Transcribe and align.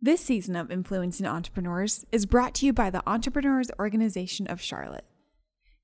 This 0.00 0.24
season 0.24 0.54
of 0.54 0.70
Influencing 0.70 1.26
Entrepreneurs 1.26 2.06
is 2.12 2.24
brought 2.24 2.54
to 2.54 2.66
you 2.66 2.72
by 2.72 2.88
the 2.88 3.02
Entrepreneurs 3.04 3.68
Organization 3.80 4.46
of 4.46 4.60
Charlotte. 4.60 5.04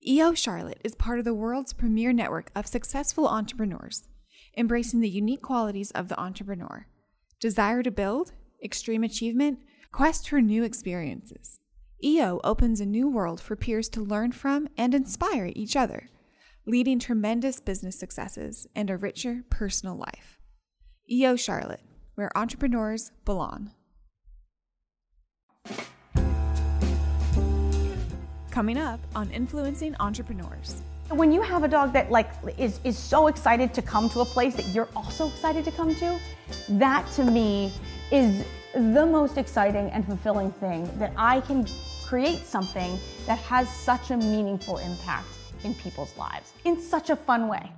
EO 0.06 0.34
Charlotte 0.34 0.80
is 0.84 0.94
part 0.94 1.18
of 1.18 1.24
the 1.24 1.34
world's 1.34 1.72
premier 1.72 2.12
network 2.12 2.52
of 2.54 2.68
successful 2.68 3.26
entrepreneurs, 3.26 4.06
embracing 4.56 5.00
the 5.00 5.08
unique 5.08 5.42
qualities 5.42 5.90
of 5.90 6.08
the 6.08 6.20
entrepreneur 6.20 6.86
desire 7.40 7.82
to 7.82 7.90
build, 7.90 8.30
extreme 8.62 9.02
achievement, 9.02 9.58
quest 9.90 10.28
for 10.28 10.40
new 10.40 10.62
experiences. 10.62 11.58
EO 12.02 12.40
opens 12.44 12.80
a 12.80 12.86
new 12.86 13.08
world 13.08 13.40
for 13.40 13.56
peers 13.56 13.88
to 13.88 14.00
learn 14.00 14.30
from 14.30 14.68
and 14.78 14.94
inspire 14.94 15.50
each 15.56 15.74
other, 15.74 16.08
leading 16.66 17.00
tremendous 17.00 17.58
business 17.58 17.98
successes 17.98 18.68
and 18.76 18.90
a 18.90 18.96
richer 18.96 19.42
personal 19.50 19.96
life. 19.96 20.38
EO 21.10 21.34
Charlotte, 21.34 21.82
where 22.14 22.30
entrepreneurs 22.38 23.10
belong. 23.24 23.72
Coming 28.54 28.78
up 28.78 29.00
on 29.16 29.32
Influencing 29.32 29.96
Entrepreneurs. 29.98 30.80
When 31.08 31.32
you 31.32 31.42
have 31.42 31.64
a 31.64 31.68
dog 31.68 31.92
that 31.94 32.12
like 32.12 32.30
is 32.56 32.78
is 32.84 32.96
so 32.96 33.26
excited 33.26 33.74
to 33.74 33.82
come 33.82 34.08
to 34.10 34.20
a 34.20 34.24
place 34.24 34.54
that 34.54 34.68
you're 34.68 34.88
also 34.94 35.26
excited 35.26 35.64
to 35.64 35.72
come 35.72 35.92
to, 35.96 36.20
that 36.68 37.04
to 37.16 37.24
me 37.24 37.72
is 38.12 38.44
the 38.74 39.04
most 39.04 39.38
exciting 39.38 39.90
and 39.90 40.06
fulfilling 40.06 40.52
thing 40.52 40.88
that 41.00 41.12
I 41.16 41.40
can 41.40 41.66
create 42.06 42.46
something 42.46 42.96
that 43.26 43.40
has 43.40 43.68
such 43.68 44.12
a 44.12 44.16
meaningful 44.16 44.78
impact 44.78 45.26
in 45.64 45.74
people's 45.74 46.16
lives 46.16 46.52
in 46.64 46.80
such 46.80 47.10
a 47.10 47.16
fun 47.16 47.48
way. 47.48 47.72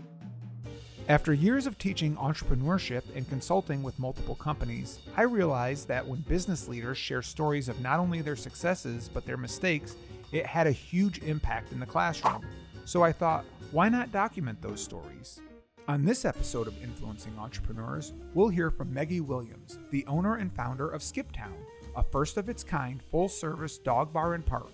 After 1.08 1.32
years 1.32 1.68
of 1.68 1.78
teaching 1.78 2.16
entrepreneurship 2.16 3.04
and 3.14 3.28
consulting 3.28 3.84
with 3.84 3.96
multiple 3.96 4.34
companies, 4.34 4.98
I 5.16 5.22
realized 5.22 5.86
that 5.86 6.04
when 6.04 6.22
business 6.22 6.66
leaders 6.66 6.98
share 6.98 7.22
stories 7.22 7.68
of 7.68 7.80
not 7.80 8.00
only 8.00 8.22
their 8.22 8.34
successes 8.34 9.08
but 9.14 9.24
their 9.24 9.36
mistakes, 9.36 9.94
it 10.32 10.44
had 10.44 10.66
a 10.66 10.72
huge 10.72 11.18
impact 11.18 11.70
in 11.70 11.78
the 11.78 11.86
classroom. 11.86 12.44
So 12.86 13.04
I 13.04 13.12
thought, 13.12 13.44
why 13.70 13.88
not 13.88 14.10
document 14.10 14.60
those 14.60 14.82
stories? 14.82 15.40
On 15.86 16.04
this 16.04 16.24
episode 16.24 16.66
of 16.66 16.82
Influencing 16.82 17.38
Entrepreneurs, 17.38 18.12
we'll 18.34 18.48
hear 18.48 18.72
from 18.72 18.92
Meggie 18.92 19.20
Williams, 19.20 19.78
the 19.92 20.04
owner 20.06 20.34
and 20.34 20.52
founder 20.52 20.90
of 20.90 21.02
Skiptown, 21.02 21.54
a 21.94 22.02
first 22.02 22.36
of 22.36 22.48
its 22.48 22.64
kind 22.64 23.00
full 23.00 23.28
service 23.28 23.78
dog 23.78 24.12
bar 24.12 24.34
and 24.34 24.44
park. 24.44 24.72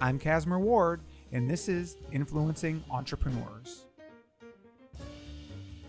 I'm 0.00 0.20
Casimir 0.20 0.60
Ward, 0.60 1.00
and 1.32 1.50
this 1.50 1.68
is 1.68 1.96
Influencing 2.12 2.84
Entrepreneurs. 2.92 3.83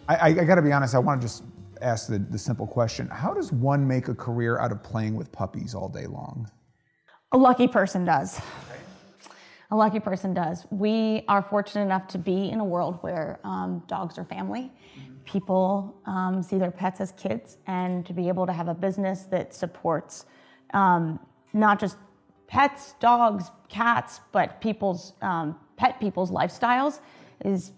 I, 0.08 0.30
I, 0.30 0.34
got 0.34 0.56
to 0.56 0.62
be 0.62 0.72
honest, 0.72 0.94
I 0.94 1.00
want 1.00 1.20
to 1.22 1.26
just 1.28 1.44
ask 1.82 2.08
the, 2.08 2.20
the 2.20 2.38
simple 2.38 2.68
question 2.68 3.08
How 3.08 3.34
does 3.34 3.52
one 3.52 3.88
make 3.88 4.08
a 4.08 4.16
career 4.16 4.60
out 4.60 4.72
of 4.72 4.84
playing 4.84 5.16
with 5.16 5.32
puppies 5.32 5.74
all 5.74 5.90
day 5.90 6.06
long? 6.06 6.50
A 7.32 7.38
lucky 7.38 7.68
person 7.68 8.06
does. 8.06 8.40
A 9.72 9.76
lucky 9.76 10.00
person 10.00 10.34
does. 10.34 10.68
We 10.70 11.26
are 11.28 11.42
fortunate 11.42 11.84
enough 11.84 12.08
to 12.10 12.20
be 12.20 12.50
in 12.50 12.60
a 12.60 12.64
world 12.64 13.00
where 13.02 13.40
um, 13.44 13.84
dogs 13.88 14.20
are 14.20 14.24
family. 14.24 14.72
People 15.26 16.00
um, 16.06 16.44
see 16.44 16.60
their 16.60 16.70
pets 16.70 17.02
as 17.02 17.12
kids, 17.14 17.58
and 17.66 18.06
to 18.06 18.14
be 18.14 18.28
able 18.28 18.46
to 18.46 18.54
have 18.54 18.68
a 18.68 18.76
business 18.76 19.24
that 19.24 19.56
supports 19.56 20.28
um, 20.76 21.20
not 21.54 21.80
just 21.80 21.98
pets, 22.48 22.94
dogs, 23.00 23.50
cats, 23.68 24.20
but 24.32 24.62
people's 24.62 25.14
um, 25.24 25.60
pet 25.78 26.00
people's 26.00 26.30
lifestyles 26.30 27.00
is, 27.44 27.72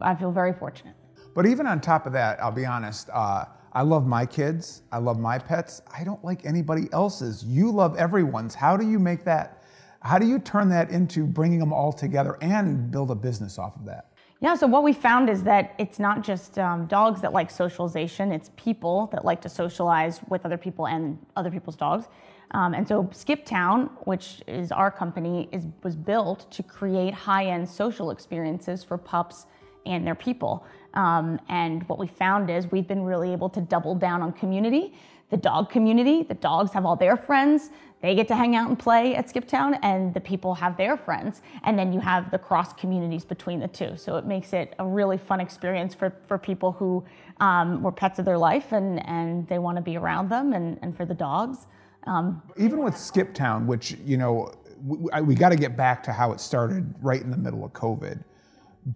I 0.00 0.14
feel 0.14 0.32
very 0.32 0.54
fortunate. 0.54 0.94
But 1.34 1.46
even 1.46 1.66
on 1.66 1.80
top 1.80 2.06
of 2.06 2.12
that, 2.12 2.42
I'll 2.42 2.52
be 2.52 2.66
honest, 2.66 3.08
uh, 3.12 3.46
I 3.72 3.82
love 3.82 4.06
my 4.06 4.26
kids, 4.26 4.82
I 4.92 4.98
love 4.98 5.18
my 5.18 5.38
pets. 5.38 5.80
I 5.96 6.04
don't 6.04 6.22
like 6.22 6.44
anybody 6.44 6.88
else's. 6.92 7.42
You 7.42 7.70
love 7.70 7.96
everyone's. 7.96 8.54
How 8.54 8.76
do 8.76 8.86
you 8.86 8.98
make 8.98 9.24
that? 9.24 9.62
How 10.02 10.18
do 10.18 10.26
you 10.26 10.38
turn 10.38 10.68
that 10.70 10.90
into 10.90 11.24
bringing 11.24 11.58
them 11.58 11.72
all 11.72 11.92
together 11.92 12.36
and 12.42 12.90
build 12.90 13.10
a 13.10 13.14
business 13.14 13.58
off 13.58 13.76
of 13.76 13.86
that? 13.86 14.08
Yeah, 14.40 14.56
so 14.56 14.66
what 14.66 14.82
we 14.82 14.92
found 14.92 15.30
is 15.30 15.44
that 15.44 15.74
it's 15.78 16.00
not 16.00 16.22
just 16.22 16.58
um, 16.58 16.86
dogs 16.86 17.20
that 17.20 17.32
like 17.32 17.50
socialization, 17.50 18.32
it's 18.32 18.50
people 18.56 19.08
that 19.12 19.24
like 19.24 19.40
to 19.42 19.48
socialize 19.48 20.20
with 20.28 20.44
other 20.44 20.58
people 20.58 20.88
and 20.88 21.16
other 21.36 21.50
people's 21.50 21.76
dogs. 21.76 22.06
Um, 22.50 22.74
and 22.74 22.86
so 22.86 23.08
Skip 23.12 23.46
Town, 23.46 23.88
which 24.02 24.42
is 24.48 24.72
our 24.72 24.90
company, 24.90 25.48
is, 25.52 25.66
was 25.82 25.96
built 25.96 26.50
to 26.50 26.62
create 26.62 27.14
high 27.14 27.46
end 27.46 27.68
social 27.68 28.10
experiences 28.10 28.84
for 28.84 28.98
pups 28.98 29.46
and 29.86 30.06
their 30.06 30.16
people. 30.16 30.66
Um, 30.94 31.40
and 31.48 31.88
what 31.88 31.98
we 31.98 32.06
found 32.06 32.50
is 32.50 32.70
we've 32.70 32.88
been 32.88 33.04
really 33.04 33.32
able 33.32 33.48
to 33.50 33.60
double 33.60 33.94
down 33.94 34.22
on 34.22 34.32
community. 34.32 34.94
The 35.30 35.36
dog 35.38 35.70
community, 35.70 36.22
the 36.22 36.34
dogs 36.34 36.72
have 36.72 36.84
all 36.84 36.96
their 36.96 37.16
friends, 37.16 37.70
they 38.02 38.14
get 38.14 38.28
to 38.28 38.36
hang 38.36 38.56
out 38.56 38.68
and 38.68 38.78
play 38.78 39.14
at 39.14 39.32
Skiptown, 39.32 39.78
and 39.82 40.12
the 40.12 40.20
people 40.20 40.54
have 40.54 40.76
their 40.76 40.96
friends. 40.96 41.40
And 41.62 41.78
then 41.78 41.92
you 41.92 42.00
have 42.00 42.30
the 42.30 42.38
cross 42.38 42.72
communities 42.72 43.24
between 43.24 43.60
the 43.60 43.68
two. 43.68 43.96
So 43.96 44.16
it 44.16 44.26
makes 44.26 44.52
it 44.52 44.74
a 44.78 44.86
really 44.86 45.16
fun 45.16 45.40
experience 45.40 45.94
for, 45.94 46.12
for 46.26 46.36
people 46.36 46.72
who 46.72 47.04
um, 47.40 47.80
were 47.82 47.92
pets 47.92 48.18
of 48.18 48.24
their 48.24 48.38
life 48.38 48.72
and, 48.72 49.06
and 49.06 49.46
they 49.46 49.58
want 49.60 49.76
to 49.76 49.82
be 49.82 49.96
around 49.96 50.28
them, 50.28 50.52
and, 50.52 50.78
and 50.82 50.96
for 50.96 51.06
the 51.06 51.14
dogs. 51.14 51.66
Um, 52.06 52.42
Even 52.58 52.82
with 52.82 52.94
Skiptown, 52.94 53.66
which, 53.66 53.96
you 54.04 54.16
know, 54.16 54.52
we, 54.84 54.98
we 55.22 55.34
got 55.36 55.50
to 55.50 55.56
get 55.56 55.76
back 55.76 56.02
to 56.02 56.12
how 56.12 56.32
it 56.32 56.40
started 56.40 56.92
right 57.00 57.22
in 57.22 57.30
the 57.30 57.36
middle 57.36 57.64
of 57.64 57.72
COVID. 57.72 58.22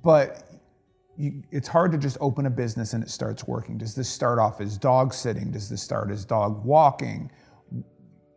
But 0.03 0.51
you, 1.19 1.43
it's 1.51 1.69
hard 1.69 1.93
to 1.93 1.99
just 1.99 2.17
open 2.21 2.47
a 2.47 2.51
business 2.51 2.93
and 2.93 3.03
it 3.03 3.11
starts 3.11 3.47
working. 3.47 3.79
Does 3.79 3.95
this 3.95 4.09
start 4.09 4.39
off 4.39 4.61
as 4.61 4.77
dog 4.77 5.15
sitting? 5.15 5.51
Does 5.51 5.69
this 5.69 5.83
start 5.83 6.11
as 6.11 6.25
dog 6.25 6.65
walking? 6.65 7.31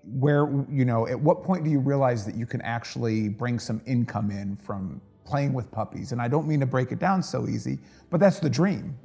Where, 0.03 0.49
you 0.69 0.85
know, 0.85 1.07
at 1.07 1.19
what 1.19 1.43
point 1.43 1.63
do 1.63 1.69
you 1.69 1.79
realize 1.79 2.25
that 2.25 2.35
you 2.35 2.45
can 2.45 2.61
actually 2.61 3.29
bring 3.29 3.59
some 3.59 3.81
income 3.85 4.31
in 4.31 4.55
from 4.55 5.01
playing 5.25 5.53
with 5.53 5.69
puppies? 5.71 6.11
And 6.11 6.21
I 6.21 6.27
don't 6.27 6.47
mean 6.47 6.59
to 6.61 6.65
break 6.65 6.91
it 6.91 6.99
down 6.99 7.21
so 7.21 7.47
easy, 7.47 7.79
but 8.09 8.19
that's 8.19 8.39
the 8.39 8.49
dream. 8.49 8.97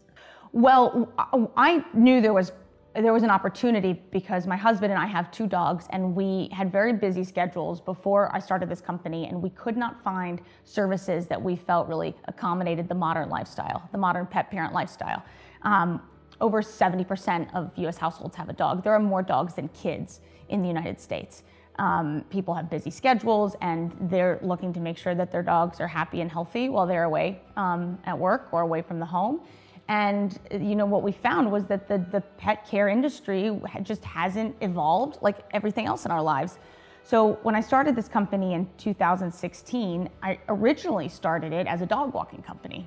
well, 0.52 1.12
I 1.56 1.84
knew 1.94 2.20
there 2.20 2.34
was 2.34 2.52
there 2.94 3.12
was 3.12 3.22
an 3.22 3.30
opportunity 3.30 4.02
because 4.10 4.46
my 4.46 4.56
husband 4.56 4.92
and 4.92 5.00
I 5.00 5.06
have 5.06 5.30
two 5.30 5.46
dogs, 5.46 5.86
and 5.90 6.14
we 6.14 6.48
had 6.52 6.72
very 6.72 6.92
busy 6.92 7.22
schedules 7.22 7.80
before 7.80 8.34
I 8.34 8.40
started 8.40 8.68
this 8.68 8.80
company, 8.80 9.28
and 9.28 9.40
we 9.40 9.50
could 9.50 9.76
not 9.76 10.02
find 10.02 10.40
services 10.64 11.26
that 11.26 11.40
we 11.40 11.54
felt 11.54 11.86
really 11.86 12.16
accommodated 12.26 12.88
the 12.88 12.94
modern 12.94 13.28
lifestyle, 13.28 13.88
the 13.92 13.98
modern 13.98 14.26
pet 14.26 14.50
parent 14.50 14.72
lifestyle. 14.74 15.22
Um, 15.62 16.02
over 16.40 16.62
70% 16.62 17.54
of 17.54 17.76
US 17.78 17.96
households 17.96 18.34
have 18.36 18.48
a 18.48 18.52
dog. 18.54 18.82
There 18.82 18.94
are 18.94 19.00
more 19.00 19.22
dogs 19.22 19.54
than 19.54 19.68
kids 19.68 20.20
in 20.48 20.62
the 20.62 20.68
United 20.68 21.00
States. 21.00 21.42
Um, 21.78 22.24
people 22.28 22.54
have 22.54 22.68
busy 22.68 22.90
schedules 22.90 23.56
and 23.60 23.96
they're 24.02 24.38
looking 24.42 24.72
to 24.72 24.80
make 24.80 24.98
sure 24.98 25.14
that 25.14 25.30
their 25.30 25.42
dogs 25.42 25.80
are 25.80 25.86
happy 25.86 26.20
and 26.20 26.30
healthy 26.30 26.68
while 26.68 26.86
they're 26.86 27.04
away 27.04 27.40
um, 27.56 27.98
at 28.04 28.18
work 28.18 28.48
or 28.52 28.62
away 28.62 28.82
from 28.82 28.98
the 28.98 29.06
home. 29.06 29.40
And 29.90 30.38
you 30.52 30.76
know 30.76 30.86
what 30.86 31.02
we 31.02 31.10
found 31.10 31.50
was 31.50 31.64
that 31.64 31.88
the, 31.88 31.98
the 32.12 32.20
pet 32.38 32.64
care 32.64 32.88
industry 32.88 33.60
just 33.82 34.04
hasn't 34.04 34.54
evolved 34.60 35.18
like 35.20 35.38
everything 35.50 35.86
else 35.86 36.04
in 36.04 36.12
our 36.12 36.22
lives. 36.22 36.60
So 37.02 37.40
when 37.42 37.56
I 37.56 37.60
started 37.60 37.96
this 37.96 38.06
company 38.06 38.54
in 38.54 38.68
2016, 38.78 40.08
I 40.22 40.38
originally 40.48 41.08
started 41.08 41.52
it 41.52 41.66
as 41.66 41.82
a 41.82 41.86
dog 41.86 42.14
walking 42.14 42.40
company. 42.40 42.86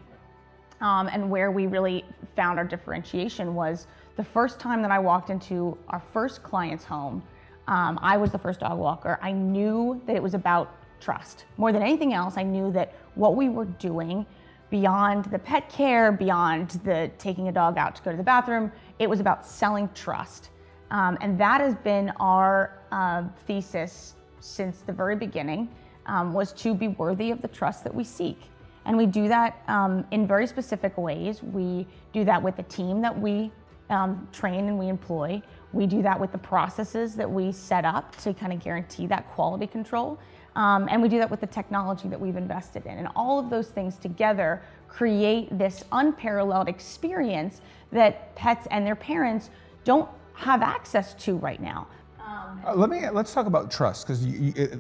Um, 0.80 1.10
and 1.10 1.30
where 1.30 1.52
we 1.52 1.68
really 1.68 2.06
found 2.38 2.58
our 2.58 2.64
differentiation 2.66 3.54
was 3.54 3.88
the 4.16 4.24
first 4.24 4.58
time 4.58 4.82
that 4.82 4.92
I 4.92 5.00
walked 5.00 5.30
into 5.30 5.78
our 5.90 6.02
first 6.14 6.42
client's 6.42 6.86
home, 6.86 7.22
um, 7.68 8.00
I 8.02 8.16
was 8.16 8.32
the 8.32 8.40
first 8.40 8.62
dog 8.62 8.80
walker. 8.80 9.20
I 9.22 9.34
knew 9.34 10.02
that 10.06 10.16
it 10.16 10.24
was 10.24 10.36
about 10.36 10.74
trust. 11.02 11.44
More 11.58 11.74
than 11.74 11.82
anything 11.82 12.14
else, 12.14 12.38
I 12.38 12.44
knew 12.44 12.72
that 12.72 12.94
what 13.16 13.36
we 13.36 13.50
were 13.50 13.66
doing 13.66 14.26
beyond 14.74 15.26
the 15.26 15.38
pet 15.38 15.70
care, 15.70 16.12
beyond 16.12 16.72
the 16.84 17.12
taking 17.20 17.48
a 17.48 17.52
dog 17.52 17.78
out 17.78 17.96
to 17.96 18.02
go 18.02 18.10
to 18.10 18.18
the 18.18 18.24
bathroom. 18.24 18.72
It 18.98 19.08
was 19.08 19.20
about 19.20 19.46
selling 19.46 19.88
trust. 19.94 20.50
Um, 20.90 21.16
and 21.22 21.40
that 21.40 21.62
has 21.62 21.76
been 21.76 22.12
our 22.20 22.80
uh, 22.92 23.22
thesis 23.46 24.16
since 24.40 24.80
the 24.80 24.92
very 24.92 25.16
beginning, 25.16 25.70
um, 26.08 26.34
was 26.34 26.52
to 26.54 26.74
be 26.74 26.88
worthy 26.88 27.30
of 27.30 27.40
the 27.40 27.48
trust 27.48 27.84
that 27.84 27.94
we 27.94 28.04
seek. 28.04 28.40
And 28.86 28.98
we 28.98 29.06
do 29.06 29.28
that 29.28 29.62
um, 29.68 30.08
in 30.10 30.26
very 30.26 30.48
specific 30.48 30.98
ways. 30.98 31.44
We 31.44 31.86
do 32.12 32.26
that 32.26 32.42
with 32.42 32.56
the 32.56 32.64
team 32.64 33.00
that 33.02 33.16
we 33.18 33.52
um, 33.92 34.28
train 34.32 34.68
and 34.70 34.80
we 34.80 34.90
employ. 34.90 35.40
We 35.74 35.88
do 35.88 36.02
that 36.04 36.20
with 36.20 36.32
the 36.32 36.38
processes 36.38 37.16
that 37.16 37.30
we 37.30 37.52
set 37.52 37.84
up 37.84 38.16
to 38.18 38.34
kind 38.34 38.54
of 38.54 38.60
guarantee 38.60 39.08
that 39.08 39.30
quality 39.32 39.68
control. 39.68 40.20
Um, 40.56 40.88
and 40.90 41.02
we 41.02 41.10
do 41.10 41.18
that 41.18 41.32
with 41.32 41.42
the 41.42 41.48
technology 41.48 42.08
that 42.08 42.20
we've 42.20 42.38
invested 42.38 42.86
in. 42.86 43.00
And 43.00 43.08
all 43.16 43.40
of 43.40 43.50
those 43.50 43.70
things 43.70 43.98
together 43.98 44.62
create 44.88 45.58
this 45.58 45.84
unparalleled 45.92 46.70
experience 46.70 47.62
that 47.92 48.36
pets 48.36 48.68
and 48.70 48.86
their 48.86 48.96
parents 48.96 49.50
don't 49.84 50.08
have 50.36 50.62
access 50.62 51.16
to 51.16 51.36
right 51.38 51.62
now. 51.62 51.88
Um, 52.24 52.62
let 52.80 52.90
me 52.90 53.10
let's 53.10 53.34
talk 53.34 53.48
about 53.48 53.70
trust 53.70 54.08
because 54.08 54.26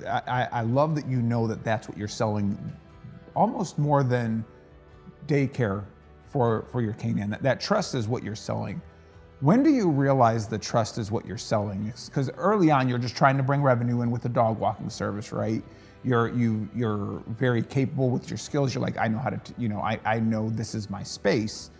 I, 0.05 0.47
I 0.51 0.61
love 0.61 0.95
that 0.95 1.07
you 1.07 1.21
know 1.21 1.47
that 1.47 1.63
that's 1.63 1.89
what 1.89 1.97
you're 1.97 2.07
selling, 2.07 2.57
almost 3.35 3.77
more 3.77 4.03
than 4.03 4.45
daycare 5.27 5.83
for 6.31 6.65
for 6.71 6.81
your 6.81 6.93
canine. 6.93 7.29
That, 7.31 7.43
that 7.43 7.59
trust 7.59 7.95
is 7.95 8.07
what 8.07 8.23
you're 8.23 8.35
selling. 8.35 8.81
When 9.43 9.61
do 9.61 9.69
you 9.69 9.89
realize 9.89 10.47
the 10.47 10.57
trust 10.57 10.97
is 10.97 11.11
what 11.11 11.25
you're 11.25 11.37
selling? 11.37 11.91
Because 12.05 12.29
early 12.37 12.71
on, 12.71 12.87
you're 12.87 12.97
just 12.97 13.17
trying 13.17 13.35
to 13.35 13.43
bring 13.43 13.61
revenue 13.61 14.01
in 14.01 14.09
with 14.09 14.23
a 14.23 14.29
dog 14.29 14.57
walking 14.57 14.89
service, 14.89 15.33
right? 15.33 15.61
You're 16.05 16.29
you 16.29 16.69
you're 16.73 17.21
very 17.27 17.61
capable 17.61 18.09
with 18.09 18.29
your 18.29 18.37
skills. 18.37 18.73
You're 18.73 18.81
like, 18.81 18.97
I 18.97 19.09
know 19.09 19.17
how 19.17 19.29
to, 19.29 19.37
t- 19.37 19.53
you 19.57 19.67
know, 19.67 19.81
I, 19.81 19.99
I 20.05 20.21
know 20.21 20.49
this 20.49 20.73
is 20.73 20.89
my 20.89 21.03
space. 21.03 21.71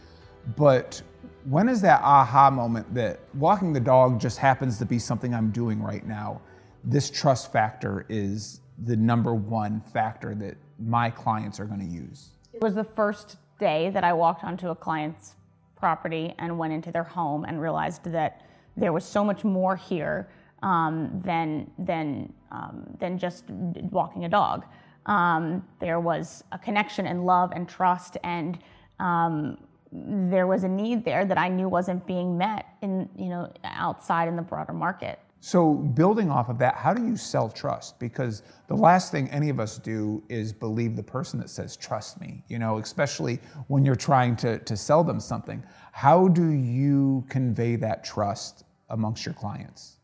But 0.58 1.02
when 1.46 1.70
is 1.70 1.80
that 1.84 2.02
aha 2.02 2.50
moment 2.50 2.94
that 2.94 3.22
walking 3.34 3.72
the 3.72 3.80
dog 3.80 4.20
just 4.20 4.40
happens 4.40 4.78
to 4.80 4.86
be 4.86 5.00
something 5.00 5.34
I'm 5.34 5.50
doing 5.50 5.82
right 5.82 6.06
now? 6.06 6.42
This 6.84 7.10
trust 7.10 7.54
factor 7.54 8.06
is 8.10 8.60
the 8.84 8.98
number 8.98 9.34
one 9.36 9.80
factor 9.80 10.36
that 10.36 10.58
my 10.80 11.10
clients 11.10 11.62
are 11.62 11.66
going 11.66 11.80
to 11.80 11.86
use. 11.86 12.32
It 12.52 12.62
was 12.62 12.76
the 12.76 12.84
first 12.84 13.38
day 13.58 13.90
that 13.92 14.04
I 14.04 14.12
walked 14.12 14.44
onto 14.44 14.68
a 14.68 14.76
client's 14.76 15.36
property 15.84 16.34
and 16.40 16.58
went 16.58 16.72
into 16.72 16.94
their 16.94 17.04
home 17.04 17.44
and 17.44 17.60
realized 17.60 18.04
that 18.06 18.32
there 18.78 18.94
was 18.94 19.04
so 19.04 19.22
much 19.22 19.44
more 19.44 19.76
here 19.76 20.30
um, 20.62 21.22
than 21.26 21.70
than 21.78 22.32
um, 22.52 22.76
than 23.02 23.18
just 23.18 23.44
walking 23.92 24.24
a 24.24 24.30
dog. 24.30 24.64
Um, 25.08 25.68
there 25.82 26.00
was 26.00 26.46
a 26.54 26.58
connection 26.58 27.06
and 27.06 27.26
love 27.26 27.52
and 27.54 27.68
trust, 27.68 28.16
and 28.24 28.60
um, 29.02 29.58
there 29.92 30.48
was 30.48 30.64
a 30.64 30.70
need 30.70 31.04
there 31.04 31.26
that 31.26 31.38
I 31.38 31.50
knew 31.50 31.68
wasn't 31.68 32.08
being 32.08 32.38
met 32.38 32.64
in 32.82 33.10
you 33.18 33.28
know 33.28 33.52
outside 33.66 34.30
in 34.30 34.38
the 34.38 34.42
broader 34.42 34.72
market. 34.72 35.20
So, 35.46 35.74
building 35.74 36.32
off 36.32 36.48
of 36.48 36.58
that, 36.60 36.76
how 36.76 36.94
do 36.94 37.06
you 37.06 37.18
sell 37.18 37.50
trust? 37.50 38.00
Because 38.00 38.44
the 38.68 38.78
last 38.78 39.12
thing 39.12 39.30
any 39.30 39.50
of 39.50 39.60
us 39.60 39.78
do 39.78 40.24
is 40.30 40.54
believe 40.54 40.96
the 40.96 41.04
person 41.04 41.38
that 41.42 41.50
says, 41.50 41.76
trust 41.76 42.22
me, 42.22 42.46
you 42.48 42.60
know, 42.60 42.78
especially 42.78 43.42
when 43.68 43.84
you're 43.84 43.94
trying 43.94 44.38
to, 44.38 44.60
to 44.60 44.78
sell 44.78 45.04
them 45.04 45.20
something. 45.20 45.62
How 45.92 46.30
do 46.30 46.52
you 46.52 47.26
convey 47.28 47.76
that 47.76 48.06
trust 48.06 48.64
amongst 48.90 49.26
your 49.26 49.34
clients? 49.34 49.98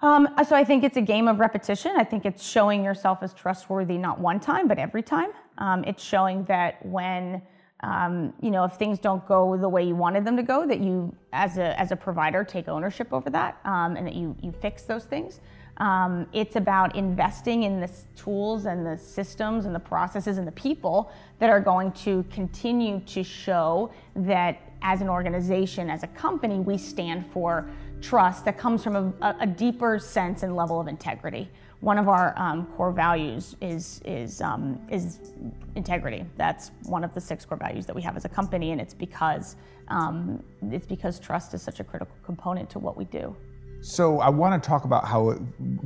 Um, 0.00 0.26
so, 0.48 0.56
I 0.56 0.64
think 0.64 0.82
it's 0.82 0.96
a 0.96 1.02
game 1.02 1.28
of 1.28 1.40
repetition. 1.40 1.92
I 1.98 2.04
think 2.04 2.24
it's 2.24 2.42
showing 2.42 2.82
yourself 2.82 3.18
as 3.20 3.34
trustworthy 3.34 3.98
not 3.98 4.18
one 4.18 4.40
time, 4.40 4.66
but 4.66 4.78
every 4.78 5.02
time. 5.02 5.28
Um, 5.58 5.84
it's 5.84 6.02
showing 6.02 6.44
that 6.44 6.82
when 6.86 7.42
um, 7.80 8.32
you 8.40 8.50
know, 8.50 8.64
if 8.64 8.72
things 8.72 8.98
don't 8.98 9.26
go 9.26 9.56
the 9.56 9.68
way 9.68 9.84
you 9.84 9.94
wanted 9.94 10.24
them 10.24 10.36
to 10.36 10.42
go, 10.42 10.66
that 10.66 10.80
you, 10.80 11.14
as 11.32 11.58
a 11.58 11.78
as 11.78 11.92
a 11.92 11.96
provider, 11.96 12.42
take 12.42 12.66
ownership 12.66 13.12
over 13.12 13.30
that, 13.30 13.58
um, 13.64 13.96
and 13.96 14.06
that 14.06 14.14
you 14.14 14.36
you 14.42 14.50
fix 14.50 14.82
those 14.82 15.04
things. 15.04 15.40
Um, 15.76 16.26
it's 16.32 16.56
about 16.56 16.96
investing 16.96 17.62
in 17.62 17.80
the 17.80 17.88
tools 18.16 18.66
and 18.66 18.84
the 18.84 18.98
systems 18.98 19.64
and 19.64 19.72
the 19.72 19.80
processes 19.80 20.36
and 20.38 20.46
the 20.46 20.52
people 20.52 21.12
that 21.38 21.50
are 21.50 21.60
going 21.60 21.92
to 21.92 22.24
continue 22.32 22.98
to 23.00 23.22
show 23.22 23.92
that 24.16 24.60
as 24.82 25.00
an 25.00 25.08
organization, 25.08 25.88
as 25.88 26.02
a 26.02 26.08
company, 26.08 26.58
we 26.58 26.76
stand 26.78 27.24
for 27.26 27.70
trust 28.00 28.44
that 28.44 28.58
comes 28.58 28.82
from 28.82 29.14
a, 29.20 29.36
a 29.40 29.46
deeper 29.46 30.00
sense 30.00 30.42
and 30.42 30.56
level 30.56 30.80
of 30.80 30.88
integrity 30.88 31.48
one 31.80 31.96
of 31.96 32.08
our 32.08 32.34
um, 32.36 32.66
core 32.76 32.92
values 32.92 33.56
is 33.60 34.00
is 34.04 34.40
um, 34.40 34.80
is 34.90 35.32
integrity. 35.76 36.24
That's 36.36 36.72
one 36.84 37.04
of 37.04 37.14
the 37.14 37.20
six 37.20 37.44
core 37.44 37.58
values 37.58 37.86
that 37.86 37.94
we 37.94 38.02
have 38.02 38.16
as 38.16 38.24
a 38.24 38.28
company, 38.28 38.72
and 38.72 38.80
it's 38.80 38.94
because 38.94 39.56
um, 39.88 40.42
it's 40.70 40.86
because 40.86 41.20
trust 41.20 41.54
is 41.54 41.62
such 41.62 41.80
a 41.80 41.84
critical 41.84 42.14
component 42.24 42.68
to 42.70 42.78
what 42.78 42.96
we 42.96 43.04
do. 43.04 43.34
So 43.80 44.18
I 44.18 44.28
want 44.28 44.60
to 44.60 44.68
talk 44.68 44.84
about 44.84 45.04
how 45.04 45.34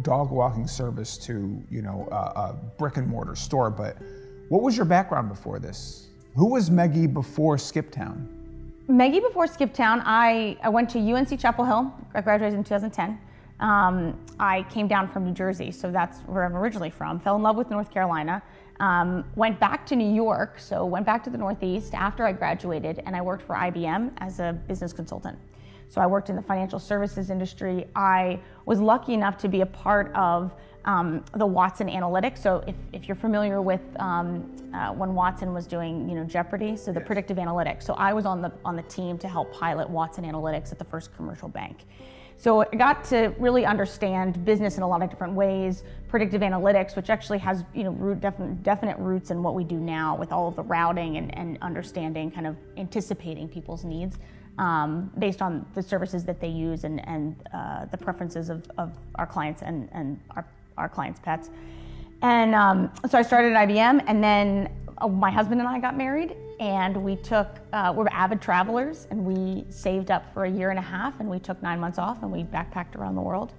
dog 0.00 0.30
walking 0.30 0.66
service 0.66 1.18
to 1.18 1.62
you 1.70 1.82
know 1.82 2.08
a, 2.10 2.14
a 2.14 2.56
brick 2.78 2.96
and 2.96 3.06
mortar 3.06 3.36
store, 3.36 3.70
but 3.70 3.96
what 4.48 4.62
was 4.62 4.76
your 4.76 4.86
background 4.86 5.28
before 5.28 5.58
this? 5.58 6.08
Who 6.36 6.46
was 6.46 6.70
Meggie 6.70 7.06
before 7.06 7.56
Skiptown? 7.56 8.26
Meggie 8.88 9.20
before 9.20 9.46
Skiptown, 9.46 10.02
I, 10.04 10.56
I 10.62 10.68
went 10.68 10.88
to 10.90 10.98
UNC 10.98 11.38
Chapel 11.38 11.64
Hill. 11.64 11.92
I 12.14 12.20
graduated 12.20 12.58
in 12.58 12.64
2010. 12.64 13.18
Um, 13.62 14.18
I 14.40 14.64
came 14.64 14.88
down 14.88 15.08
from 15.08 15.24
New 15.24 15.32
Jersey, 15.32 15.70
so 15.70 15.90
that's 15.90 16.18
where 16.22 16.44
I'm 16.44 16.56
originally 16.56 16.90
from. 16.90 17.20
Fell 17.20 17.36
in 17.36 17.42
love 17.42 17.56
with 17.56 17.70
North 17.70 17.90
Carolina. 17.90 18.42
Um, 18.80 19.24
went 19.36 19.60
back 19.60 19.86
to 19.86 19.96
New 19.96 20.12
York, 20.12 20.58
so 20.58 20.84
went 20.84 21.06
back 21.06 21.22
to 21.24 21.30
the 21.30 21.38
Northeast 21.38 21.94
after 21.94 22.26
I 22.26 22.32
graduated, 22.32 23.00
and 23.06 23.14
I 23.14 23.22
worked 23.22 23.44
for 23.44 23.54
IBM 23.54 24.14
as 24.18 24.40
a 24.40 24.60
business 24.66 24.92
consultant. 24.92 25.38
So 25.88 26.00
I 26.00 26.06
worked 26.06 26.28
in 26.28 26.34
the 26.36 26.42
financial 26.42 26.80
services 26.80 27.30
industry. 27.30 27.86
I 27.94 28.40
was 28.66 28.80
lucky 28.80 29.14
enough 29.14 29.38
to 29.38 29.48
be 29.48 29.60
a 29.60 29.66
part 29.66 30.12
of 30.14 30.52
um, 30.84 31.24
the 31.36 31.46
Watson 31.46 31.88
Analytics. 31.88 32.38
So 32.38 32.64
if, 32.66 32.74
if 32.92 33.06
you're 33.06 33.14
familiar 33.14 33.62
with 33.62 33.82
um, 34.00 34.50
uh, 34.74 34.92
when 34.92 35.14
Watson 35.14 35.52
was 35.52 35.68
doing, 35.68 36.08
you 36.08 36.16
know, 36.16 36.24
Jeopardy, 36.24 36.76
so 36.76 36.92
the 36.92 36.98
yes. 36.98 37.06
predictive 37.06 37.36
analytics. 37.36 37.84
So 37.84 37.94
I 37.94 38.12
was 38.12 38.26
on 38.26 38.42
the 38.42 38.50
on 38.64 38.74
the 38.74 38.82
team 38.82 39.18
to 39.18 39.28
help 39.28 39.52
pilot 39.52 39.88
Watson 39.88 40.24
Analytics 40.24 40.72
at 40.72 40.78
the 40.78 40.84
first 40.84 41.14
commercial 41.14 41.48
bank. 41.48 41.84
So 42.42 42.62
I 42.62 42.74
got 42.74 43.04
to 43.04 43.32
really 43.38 43.64
understand 43.64 44.44
business 44.44 44.76
in 44.76 44.82
a 44.82 44.88
lot 44.88 45.00
of 45.00 45.08
different 45.08 45.34
ways. 45.34 45.84
Predictive 46.08 46.40
analytics, 46.40 46.96
which 46.96 47.08
actually 47.08 47.38
has 47.38 47.62
you 47.72 47.84
know 47.84 47.92
root, 47.92 48.20
definite, 48.20 48.64
definite 48.64 48.98
roots 48.98 49.30
in 49.30 49.44
what 49.44 49.54
we 49.54 49.62
do 49.62 49.76
now 49.76 50.16
with 50.16 50.32
all 50.32 50.48
of 50.48 50.56
the 50.56 50.64
routing 50.64 51.18
and, 51.18 51.32
and 51.38 51.56
understanding, 51.62 52.32
kind 52.32 52.48
of 52.48 52.56
anticipating 52.76 53.48
people's 53.48 53.84
needs 53.84 54.18
um, 54.58 55.08
based 55.20 55.40
on 55.40 55.64
the 55.76 55.82
services 55.84 56.24
that 56.24 56.40
they 56.40 56.48
use 56.48 56.82
and, 56.82 57.06
and 57.06 57.36
uh, 57.54 57.84
the 57.84 57.96
preferences 57.96 58.50
of, 58.50 58.68
of 58.76 58.92
our 59.14 59.26
clients 59.26 59.62
and, 59.62 59.88
and 59.92 60.18
our, 60.32 60.44
our 60.78 60.88
clients' 60.88 61.20
pets. 61.20 61.48
And 62.22 62.56
um, 62.56 62.90
so 63.08 63.18
I 63.18 63.22
started 63.22 63.52
at 63.52 63.68
IBM, 63.68 64.02
and 64.08 64.22
then 64.22 64.68
uh, 64.98 65.06
my 65.06 65.30
husband 65.30 65.60
and 65.60 65.68
I 65.68 65.78
got 65.78 65.96
married, 65.96 66.34
and 66.60 66.96
we 66.96 67.16
took, 67.16 67.58
uh, 67.72 67.92
we're 67.94 68.08
avid 68.08 68.40
travelers, 68.40 69.06
and 69.10 69.24
we 69.24 69.64
saved 69.70 70.10
up 70.10 70.32
for 70.32 70.44
a 70.44 70.50
year 70.50 70.70
and 70.70 70.78
a 70.78 70.82
half, 70.82 71.20
and 71.20 71.28
we 71.28 71.38
took 71.38 71.62
nine 71.62 71.80
months 71.80 71.98
off, 71.98 72.22
and 72.22 72.30
we 72.30 72.44
backpacked 72.44 72.96
around 72.96 73.14
the 73.14 73.20
world. 73.20 73.52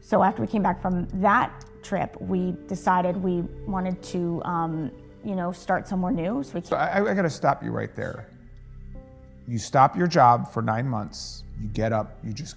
So 0.00 0.22
after 0.22 0.42
we 0.42 0.48
came 0.48 0.62
back 0.62 0.80
from 0.82 1.08
that 1.20 1.64
trip, 1.82 2.16
we 2.20 2.54
decided 2.68 3.16
we 3.16 3.42
wanted 3.66 4.02
to, 4.04 4.42
um, 4.44 4.90
you 5.24 5.34
know, 5.34 5.52
start 5.52 5.88
somewhere 5.88 6.12
new. 6.12 6.42
So 6.42 6.54
we. 6.54 6.60
So 6.62 6.76
I, 6.76 7.10
I 7.10 7.14
got 7.14 7.22
to 7.22 7.30
stop 7.30 7.62
you 7.62 7.70
right 7.70 7.94
there. 7.94 8.28
You 9.48 9.58
stop 9.58 9.96
your 9.96 10.06
job 10.06 10.52
for 10.52 10.62
nine 10.62 10.86
months. 10.86 11.44
You 11.60 11.68
get 11.68 11.92
up. 11.92 12.18
You 12.22 12.32
just 12.32 12.56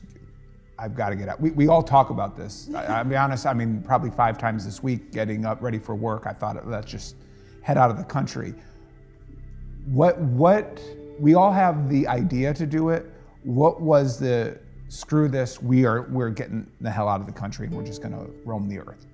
I've 0.80 0.96
got 0.96 1.10
to 1.10 1.16
get 1.16 1.28
out. 1.28 1.40
We, 1.40 1.52
we 1.52 1.68
all 1.68 1.82
talk 1.82 2.10
about 2.10 2.38
this. 2.38 2.70
I, 2.76 3.02
will 3.02 3.10
be 3.10 3.16
honest, 3.16 3.46
I 3.46 3.54
mean, 3.54 3.82
probably 3.82 4.12
five 4.12 4.38
times 4.38 4.64
this 4.64 4.84
week 4.84 5.12
getting 5.12 5.46
up 5.46 5.62
ready 5.62 5.80
for 5.80 5.96
work. 5.96 6.28
I 6.28 6.34
thought, 6.34 6.68
let's 6.68 6.90
just 6.90 7.16
head 7.62 7.78
out 7.78 7.90
of 7.90 7.98
the 7.98 8.04
country 8.04 8.54
what 9.88 10.20
what 10.20 10.82
we 11.20 11.34
all 11.34 11.52
have 11.52 11.90
the 11.90 12.08
idea 12.08 12.54
to 12.54 12.66
do 12.66 12.90
it. 12.90 13.12
What 13.44 13.82
was 13.82 14.20
the 14.20 14.60
screw 14.90 15.28
this? 15.28 15.62
We 15.62 15.86
are 15.86 16.04
we're 16.04 16.30
getting 16.30 16.70
the 16.82 16.92
hell 16.92 17.08
out 17.08 17.22
of 17.22 17.26
the 17.26 17.34
country 17.34 17.68
and 17.68 17.76
we're 17.76 17.86
just 17.86 18.02
going 18.02 18.14
to 18.14 18.32
roam 18.46 18.68
the 18.68 18.80
earth. 18.80 19.06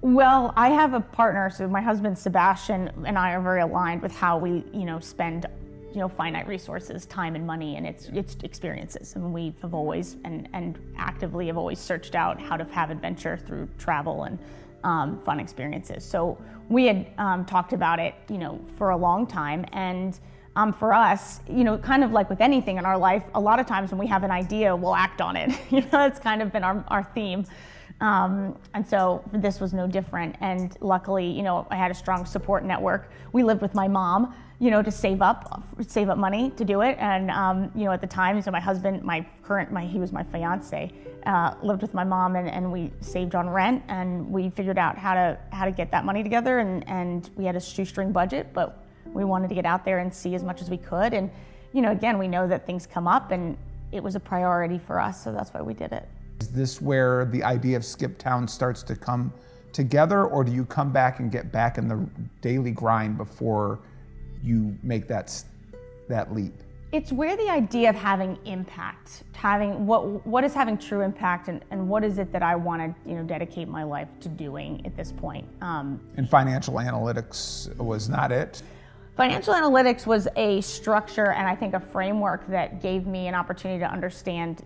Well, 0.00 0.52
I 0.56 0.68
have 0.68 0.94
a 0.94 1.00
partner, 1.00 1.50
so 1.50 1.66
my 1.66 1.80
husband 1.80 2.16
Sebastian 2.16 2.90
and 3.04 3.18
I 3.18 3.32
are 3.32 3.40
very 3.40 3.62
aligned 3.62 4.00
with 4.00 4.14
how 4.14 4.38
we, 4.38 4.64
you 4.72 4.84
know, 4.84 5.00
spend, 5.00 5.46
you 5.92 5.98
know, 5.98 6.08
finite 6.08 6.46
resources, 6.46 7.04
time 7.06 7.34
and 7.34 7.44
money, 7.44 7.76
and 7.76 7.84
it's 7.84 8.08
it's 8.08 8.36
experiences. 8.44 9.14
I 9.16 9.18
mean, 9.18 9.32
we 9.32 9.54
have 9.62 9.74
always 9.74 10.16
and 10.24 10.48
and 10.52 10.78
actively 10.96 11.48
have 11.48 11.56
always 11.56 11.80
searched 11.80 12.14
out 12.14 12.40
how 12.40 12.56
to 12.56 12.64
have 12.64 12.90
adventure 12.90 13.36
through 13.36 13.68
travel 13.78 14.24
and 14.24 14.38
um, 14.84 15.20
fun 15.22 15.40
experiences. 15.40 16.04
So 16.04 16.38
we 16.68 16.86
had 16.86 17.06
um, 17.18 17.44
talked 17.44 17.72
about 17.72 17.98
it, 17.98 18.14
you 18.28 18.38
know, 18.38 18.60
for 18.76 18.90
a 18.90 18.96
long 18.96 19.26
time. 19.26 19.64
And 19.72 20.18
um, 20.56 20.72
for 20.72 20.92
us, 20.92 21.40
you 21.48 21.64
know, 21.64 21.78
kind 21.78 22.02
of 22.02 22.12
like 22.12 22.28
with 22.28 22.40
anything 22.40 22.78
in 22.78 22.84
our 22.84 22.98
life, 22.98 23.24
a 23.34 23.40
lot 23.40 23.60
of 23.60 23.66
times 23.66 23.90
when 23.90 23.98
we 23.98 24.06
have 24.06 24.24
an 24.24 24.30
idea, 24.30 24.74
we'll 24.74 24.94
act 24.94 25.20
on 25.20 25.36
it. 25.36 25.50
you 25.70 25.82
know, 25.92 26.06
it's 26.06 26.18
kind 26.18 26.42
of 26.42 26.52
been 26.52 26.64
our, 26.64 26.84
our 26.88 27.04
theme. 27.14 27.44
Um, 28.00 28.56
and 28.74 28.86
so 28.86 29.22
this 29.32 29.60
was 29.60 29.72
no 29.72 29.86
different. 29.86 30.36
And 30.40 30.76
luckily, 30.80 31.26
you 31.26 31.42
know, 31.42 31.66
I 31.70 31.76
had 31.76 31.90
a 31.90 31.94
strong 31.94 32.24
support 32.24 32.64
network. 32.64 33.10
We 33.32 33.42
lived 33.42 33.60
with 33.60 33.74
my 33.74 33.88
mom, 33.88 34.34
you 34.60 34.70
know, 34.70 34.82
to 34.82 34.90
save 34.90 35.20
up, 35.20 35.64
save 35.86 36.08
up 36.08 36.18
money 36.18 36.50
to 36.50 36.64
do 36.64 36.82
it. 36.82 36.96
And 37.00 37.30
um, 37.30 37.70
you 37.74 37.84
know, 37.84 37.92
at 37.92 38.00
the 38.00 38.06
time, 38.06 38.40
so 38.40 38.50
my 38.50 38.60
husband, 38.60 39.02
my 39.02 39.26
current, 39.42 39.72
my 39.72 39.84
he 39.84 39.98
was 39.98 40.12
my 40.12 40.22
fiance, 40.22 40.92
uh, 41.26 41.54
lived 41.62 41.82
with 41.82 41.94
my 41.94 42.04
mom, 42.04 42.36
and, 42.36 42.48
and 42.48 42.70
we 42.70 42.92
saved 43.00 43.34
on 43.34 43.48
rent, 43.50 43.82
and 43.88 44.30
we 44.30 44.50
figured 44.50 44.78
out 44.78 44.96
how 44.96 45.14
to 45.14 45.38
how 45.50 45.64
to 45.64 45.72
get 45.72 45.90
that 45.90 46.04
money 46.04 46.22
together. 46.22 46.60
And 46.60 46.88
and 46.88 47.30
we 47.36 47.44
had 47.44 47.56
a 47.56 47.60
shoestring 47.60 48.12
budget, 48.12 48.52
but 48.52 48.84
we 49.06 49.24
wanted 49.24 49.48
to 49.48 49.54
get 49.54 49.66
out 49.66 49.84
there 49.84 49.98
and 49.98 50.14
see 50.14 50.34
as 50.34 50.44
much 50.44 50.62
as 50.62 50.70
we 50.70 50.76
could. 50.76 51.14
And 51.14 51.30
you 51.72 51.82
know, 51.82 51.90
again, 51.90 52.18
we 52.18 52.28
know 52.28 52.46
that 52.46 52.64
things 52.64 52.86
come 52.86 53.08
up, 53.08 53.32
and 53.32 53.56
it 53.90 54.02
was 54.02 54.14
a 54.14 54.20
priority 54.20 54.78
for 54.78 55.00
us, 55.00 55.22
so 55.22 55.32
that's 55.32 55.52
why 55.52 55.62
we 55.62 55.74
did 55.74 55.92
it. 55.92 56.08
Is 56.40 56.48
this 56.48 56.80
where 56.80 57.24
the 57.24 57.42
idea 57.42 57.76
of 57.76 57.84
skip 57.84 58.18
town 58.18 58.46
starts 58.46 58.82
to 58.84 58.96
come 58.96 59.32
together, 59.72 60.24
or 60.24 60.44
do 60.44 60.52
you 60.52 60.64
come 60.64 60.92
back 60.92 61.20
and 61.20 61.30
get 61.30 61.52
back 61.52 61.78
in 61.78 61.88
the 61.88 62.06
daily 62.40 62.70
grind 62.70 63.16
before 63.16 63.78
you 64.42 64.76
make 64.82 65.08
that 65.08 65.42
that 66.08 66.34
leap? 66.34 66.54
It's 66.90 67.12
where 67.12 67.36
the 67.36 67.50
idea 67.50 67.90
of 67.90 67.96
having 67.96 68.38
impact, 68.46 69.24
having 69.34 69.86
what 69.86 70.26
what 70.26 70.42
is 70.42 70.54
having 70.54 70.78
true 70.78 71.02
impact, 71.02 71.48
and, 71.48 71.62
and 71.70 71.88
what 71.88 72.02
is 72.02 72.18
it 72.18 72.32
that 72.32 72.42
I 72.42 72.56
want 72.56 72.80
to 72.82 73.10
you 73.10 73.16
know 73.16 73.24
dedicate 73.24 73.68
my 73.68 73.82
life 73.82 74.08
to 74.20 74.28
doing 74.28 74.84
at 74.86 74.96
this 74.96 75.12
point. 75.12 75.46
Um, 75.60 76.00
and 76.16 76.28
financial 76.28 76.74
analytics 76.74 77.74
was 77.76 78.08
not 78.08 78.32
it. 78.32 78.62
Financial 79.18 79.52
analytics 79.52 80.06
was 80.06 80.28
a 80.36 80.60
structure 80.60 81.32
and 81.32 81.48
I 81.48 81.56
think 81.56 81.74
a 81.74 81.80
framework 81.80 82.46
that 82.46 82.80
gave 82.80 83.08
me 83.08 83.26
an 83.26 83.34
opportunity 83.34 83.80
to 83.80 83.90
understand 83.90 84.62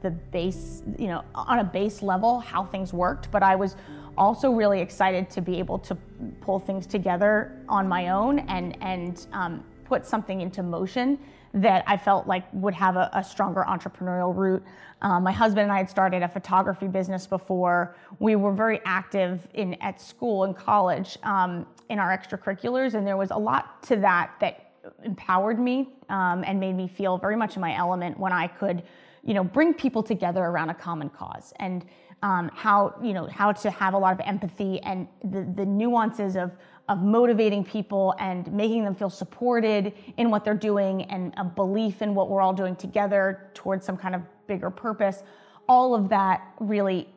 the 0.00 0.10
base, 0.10 0.82
you 0.98 1.08
know, 1.08 1.22
on 1.34 1.58
a 1.58 1.64
base 1.64 2.00
level 2.00 2.40
how 2.40 2.64
things 2.64 2.94
worked. 2.94 3.30
But 3.30 3.42
I 3.42 3.56
was 3.56 3.76
also 4.16 4.52
really 4.52 4.80
excited 4.80 5.28
to 5.32 5.42
be 5.42 5.58
able 5.58 5.78
to 5.80 5.94
pull 6.40 6.58
things 6.58 6.86
together 6.86 7.60
on 7.68 7.86
my 7.86 8.08
own 8.08 8.38
and 8.38 8.74
and 8.82 9.26
um, 9.34 9.62
put 9.84 10.06
something 10.06 10.40
into 10.40 10.62
motion 10.62 11.18
that 11.52 11.82
I 11.86 11.96
felt 11.96 12.26
like 12.26 12.44
would 12.52 12.74
have 12.74 12.96
a, 12.96 13.10
a 13.12 13.24
stronger 13.24 13.64
entrepreneurial 13.68 14.34
root. 14.34 14.62
Um, 15.02 15.24
my 15.24 15.32
husband 15.32 15.64
and 15.64 15.72
I 15.72 15.78
had 15.78 15.90
started 15.90 16.22
a 16.22 16.28
photography 16.28 16.86
business 16.86 17.26
before. 17.26 17.96
We 18.18 18.36
were 18.36 18.52
very 18.52 18.80
active 18.84 19.48
in 19.54 19.74
at 19.80 20.00
school 20.00 20.44
and 20.44 20.56
college 20.56 21.18
um, 21.22 21.66
in 21.88 21.98
our 21.98 22.16
extracurriculars, 22.16 22.94
and 22.94 23.06
there 23.06 23.16
was 23.16 23.30
a 23.30 23.38
lot 23.38 23.82
to 23.84 23.96
that 23.96 24.32
that 24.40 24.72
empowered 25.04 25.58
me 25.58 25.88
um, 26.08 26.44
and 26.46 26.60
made 26.60 26.74
me 26.74 26.88
feel 26.88 27.18
very 27.18 27.36
much 27.36 27.56
in 27.56 27.60
my 27.60 27.76
element 27.76 28.18
when 28.18 28.32
I 28.32 28.46
could, 28.46 28.82
you 29.24 29.34
know, 29.34 29.44
bring 29.44 29.74
people 29.74 30.02
together 30.02 30.40
around 30.40 30.70
a 30.70 30.74
common 30.74 31.08
cause 31.10 31.52
and 31.56 31.84
um, 32.22 32.50
how 32.54 32.94
you 33.02 33.14
know 33.14 33.26
how 33.26 33.52
to 33.52 33.70
have 33.70 33.94
a 33.94 33.98
lot 33.98 34.12
of 34.12 34.20
empathy 34.26 34.80
and 34.82 35.08
the, 35.24 35.42
the 35.56 35.64
nuances 35.64 36.36
of 36.36 36.52
of 36.88 37.02
motivating 37.02 37.64
people 37.64 38.14
and 38.18 38.50
making 38.52 38.84
them 38.84 38.94
feel 38.94 39.10
supported 39.10 39.92
in 40.16 40.30
what 40.30 40.44
they're 40.44 40.54
doing 40.54 41.04
and 41.04 41.32
a 41.36 41.44
belief 41.44 42.02
in 42.02 42.14
what 42.14 42.28
we're 42.28 42.40
all 42.40 42.52
doing 42.52 42.74
together 42.74 43.50
towards 43.54 43.86
some 43.86 43.96
kind 43.96 44.14
of 44.14 44.22
bigger 44.46 44.70
purpose. 44.70 45.22
All 45.68 45.94
of 45.94 46.08
that 46.08 46.54
really 46.58 47.08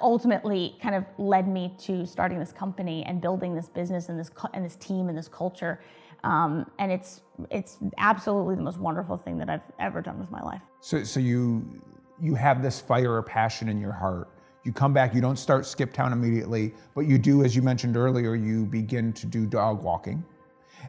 ultimately 0.00 0.76
kind 0.82 0.94
of 0.94 1.04
led 1.18 1.46
me 1.46 1.74
to 1.78 2.04
starting 2.04 2.38
this 2.38 2.52
company 2.52 3.04
and 3.04 3.20
building 3.20 3.54
this 3.54 3.68
business 3.68 4.08
and 4.08 4.18
this 4.18 4.30
and 4.52 4.64
this 4.64 4.76
team 4.76 5.08
and 5.08 5.16
this 5.16 5.28
culture. 5.28 5.80
Um, 6.24 6.68
and 6.78 6.90
it's 6.90 7.20
it's 7.50 7.78
absolutely 7.98 8.56
the 8.56 8.62
most 8.62 8.78
wonderful 8.78 9.16
thing 9.16 9.38
that 9.38 9.48
I've 9.48 9.60
ever 9.78 10.00
done 10.00 10.18
with 10.18 10.30
my 10.30 10.42
life. 10.42 10.62
So 10.80 11.04
so 11.04 11.20
you 11.20 11.80
you 12.20 12.34
have 12.34 12.62
this 12.62 12.80
fire 12.80 13.14
or 13.14 13.22
passion 13.22 13.68
in 13.68 13.80
your 13.80 13.92
heart 13.92 14.30
you 14.66 14.72
come 14.72 14.92
back, 14.92 15.14
you 15.14 15.20
don't 15.20 15.38
start 15.38 15.64
Skip 15.64 15.92
Town 15.92 16.12
immediately, 16.12 16.74
but 16.94 17.02
you 17.02 17.16
do, 17.16 17.44
as 17.44 17.54
you 17.54 17.62
mentioned 17.62 17.96
earlier, 17.96 18.34
you 18.34 18.66
begin 18.66 19.12
to 19.14 19.26
do 19.26 19.46
dog 19.46 19.82
walking. 19.82 20.24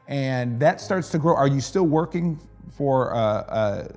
And 0.07 0.59
that 0.59 0.81
starts 0.81 1.09
to 1.11 1.19
grow. 1.19 1.35
Are 1.35 1.47
you 1.47 1.61
still 1.61 1.85
working 1.85 2.39
for 2.71 3.15
uh, 3.15 3.19
uh, 3.19 3.87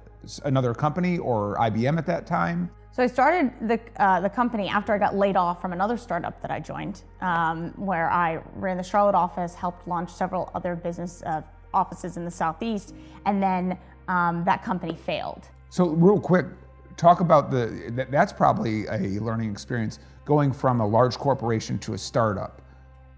another 0.44 0.74
company 0.74 1.18
or 1.18 1.56
IBM 1.56 1.96
at 1.98 2.06
that 2.06 2.26
time? 2.26 2.70
So 2.92 3.02
I 3.02 3.06
started 3.06 3.52
the, 3.68 3.80
uh, 3.96 4.20
the 4.20 4.28
company 4.28 4.68
after 4.68 4.92
I 4.92 4.98
got 4.98 5.16
laid 5.16 5.36
off 5.36 5.60
from 5.62 5.72
another 5.72 5.96
startup 5.96 6.42
that 6.42 6.50
I 6.50 6.60
joined, 6.60 7.02
um, 7.20 7.72
where 7.76 8.10
I 8.10 8.40
ran 8.56 8.76
the 8.76 8.82
Charlotte 8.82 9.14
office, 9.14 9.54
helped 9.54 9.88
launch 9.88 10.10
several 10.12 10.50
other 10.54 10.74
business 10.74 11.22
uh, 11.22 11.42
offices 11.72 12.16
in 12.16 12.24
the 12.24 12.30
Southeast, 12.30 12.94
and 13.26 13.42
then 13.42 13.78
um, 14.08 14.44
that 14.44 14.62
company 14.62 14.94
failed. 14.94 15.48
So 15.70 15.90
real 15.90 16.18
quick, 16.18 16.46
talk 17.00 17.20
about 17.20 17.50
the 17.50 17.90
that, 17.94 18.10
that's 18.10 18.32
probably 18.32 18.86
a 18.86 19.18
learning 19.20 19.50
experience 19.50 19.98
going 20.26 20.52
from 20.52 20.80
a 20.80 20.86
large 20.86 21.16
corporation 21.16 21.78
to 21.78 21.94
a 21.94 21.98
startup. 21.98 22.60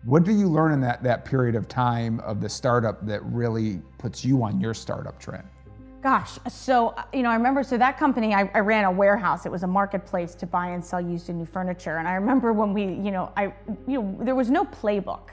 What 0.04 0.24
do 0.24 0.32
you 0.32 0.48
learn 0.48 0.72
in 0.72 0.80
that 0.82 1.02
that 1.02 1.24
period 1.24 1.56
of 1.56 1.66
time 1.68 2.20
of 2.20 2.40
the 2.40 2.48
startup 2.48 3.04
that 3.06 3.22
really 3.24 3.82
puts 3.98 4.24
you 4.24 4.42
on 4.44 4.60
your 4.60 4.72
startup 4.72 5.18
trend? 5.18 5.44
Gosh, 6.00 6.38
so 6.48 6.94
you 7.12 7.22
know, 7.22 7.30
I 7.30 7.34
remember. 7.34 7.62
So 7.64 7.76
that 7.76 7.98
company, 7.98 8.34
I, 8.34 8.50
I, 8.54 8.60
ran 8.60 8.84
a 8.84 8.90
warehouse. 8.90 9.46
It 9.46 9.52
was 9.52 9.62
a 9.62 9.68
marketplace 9.68 10.34
to 10.36 10.46
buy 10.46 10.68
and 10.68 10.84
sell 10.84 11.00
used 11.00 11.28
and 11.28 11.38
new 11.38 11.44
furniture. 11.44 11.98
And 11.98 12.08
I 12.08 12.14
remember 12.14 12.52
when 12.52 12.72
we, 12.72 12.82
you 12.82 13.12
know, 13.12 13.32
I, 13.36 13.52
you 13.86 14.02
know, 14.02 14.18
there 14.20 14.34
was 14.34 14.50
no 14.50 14.64
playbook 14.64 15.30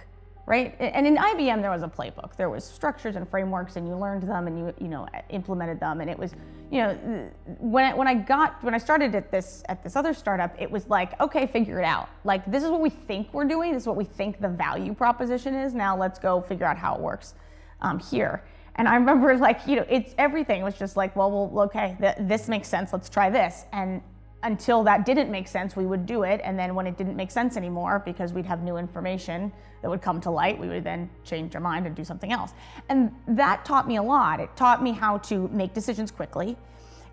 right? 0.49 0.75
And 0.79 1.05
in 1.05 1.15
IBM, 1.15 1.61
there 1.61 1.69
was 1.69 1.83
a 1.83 1.87
playbook. 1.87 2.35
There 2.35 2.49
was 2.49 2.63
structures 2.63 3.15
and 3.15 3.29
frameworks, 3.29 3.75
and 3.75 3.87
you 3.87 3.95
learned 3.95 4.23
them 4.23 4.47
and 4.47 4.57
you 4.57 4.73
you 4.81 4.87
know 4.87 5.07
implemented 5.29 5.79
them. 5.79 6.01
And 6.01 6.09
it 6.09 6.17
was, 6.17 6.33
you 6.71 6.81
know, 6.81 7.29
when 7.59 7.85
I, 7.85 7.93
when 7.93 8.07
I 8.07 8.15
got 8.15 8.61
when 8.63 8.73
I 8.73 8.79
started 8.79 9.13
at 9.13 9.29
this 9.31 9.63
at 9.69 9.83
this 9.83 9.95
other 9.95 10.11
startup, 10.11 10.59
it 10.59 10.69
was 10.69 10.89
like, 10.89 11.21
okay, 11.21 11.45
figure 11.45 11.79
it 11.79 11.85
out. 11.85 12.09
Like 12.23 12.51
this 12.51 12.63
is 12.63 12.71
what 12.71 12.81
we 12.81 12.89
think 12.89 13.31
we're 13.31 13.45
doing. 13.45 13.73
This 13.73 13.83
is 13.83 13.87
what 13.87 13.95
we 13.95 14.05
think 14.05 14.41
the 14.41 14.49
value 14.49 14.95
proposition 14.95 15.53
is. 15.53 15.75
Now 15.75 15.95
let's 15.95 16.17
go 16.17 16.41
figure 16.41 16.65
out 16.65 16.77
how 16.77 16.95
it 16.95 17.01
works 17.01 17.35
um, 17.81 17.99
here. 17.99 18.43
And 18.73 18.87
I 18.87 18.95
remember 18.95 19.37
like 19.37 19.67
you 19.67 19.75
know 19.75 19.85
it's 19.87 20.15
everything 20.17 20.63
was 20.63 20.75
just 20.79 20.97
like, 20.97 21.15
well, 21.15 21.29
well, 21.29 21.65
okay, 21.65 21.95
th- 22.01 22.15
this 22.21 22.47
makes 22.47 22.67
sense. 22.67 22.91
Let's 22.91 23.07
try 23.07 23.29
this. 23.29 23.65
And 23.71 24.01
until 24.43 24.83
that 24.83 25.05
didn't 25.05 25.29
make 25.29 25.47
sense, 25.47 25.75
we 25.75 25.85
would 25.85 26.05
do 26.05 26.23
it. 26.23 26.39
And 26.43 26.57
then 26.57 26.73
when 26.75 26.87
it 26.87 26.97
didn't 26.97 27.15
make 27.15 27.31
sense 27.31 27.57
anymore, 27.57 28.01
because 28.05 28.33
we'd 28.33 28.45
have 28.45 28.63
new 28.63 28.77
information 28.77 29.51
that 29.81 29.89
would 29.89 30.01
come 30.01 30.21
to 30.21 30.31
light, 30.31 30.57
we 30.57 30.67
would 30.67 30.83
then 30.83 31.09
change 31.23 31.55
our 31.55 31.61
mind 31.61 31.85
and 31.85 31.95
do 31.95 32.03
something 32.03 32.31
else. 32.31 32.53
And 32.87 33.13
that 33.27 33.65
taught 33.65 33.87
me 33.87 33.97
a 33.97 34.03
lot. 34.03 34.39
It 34.39 34.55
taught 34.55 34.81
me 34.81 34.91
how 34.91 35.17
to 35.19 35.47
make 35.49 35.73
decisions 35.73 36.09
quickly. 36.09 36.57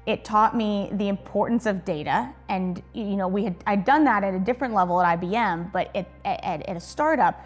It 0.07 0.25
taught 0.25 0.57
me 0.57 0.89
the 0.93 1.09
importance 1.09 1.67
of 1.67 1.85
data. 1.85 2.33
And 2.49 2.81
you 2.93 3.17
know, 3.17 3.27
we 3.27 3.43
had 3.43 3.57
I'd 3.67 3.85
done 3.85 4.05
that 4.05 4.23
at 4.23 4.35
a 4.35 4.39
different 4.39 4.73
level 4.73 5.01
at 5.01 5.21
IBM, 5.21 5.73
but 5.73 5.95
at, 5.97 6.09
at, 6.25 6.69
at 6.69 6.77
a 6.77 6.81
startup, 6.81 7.45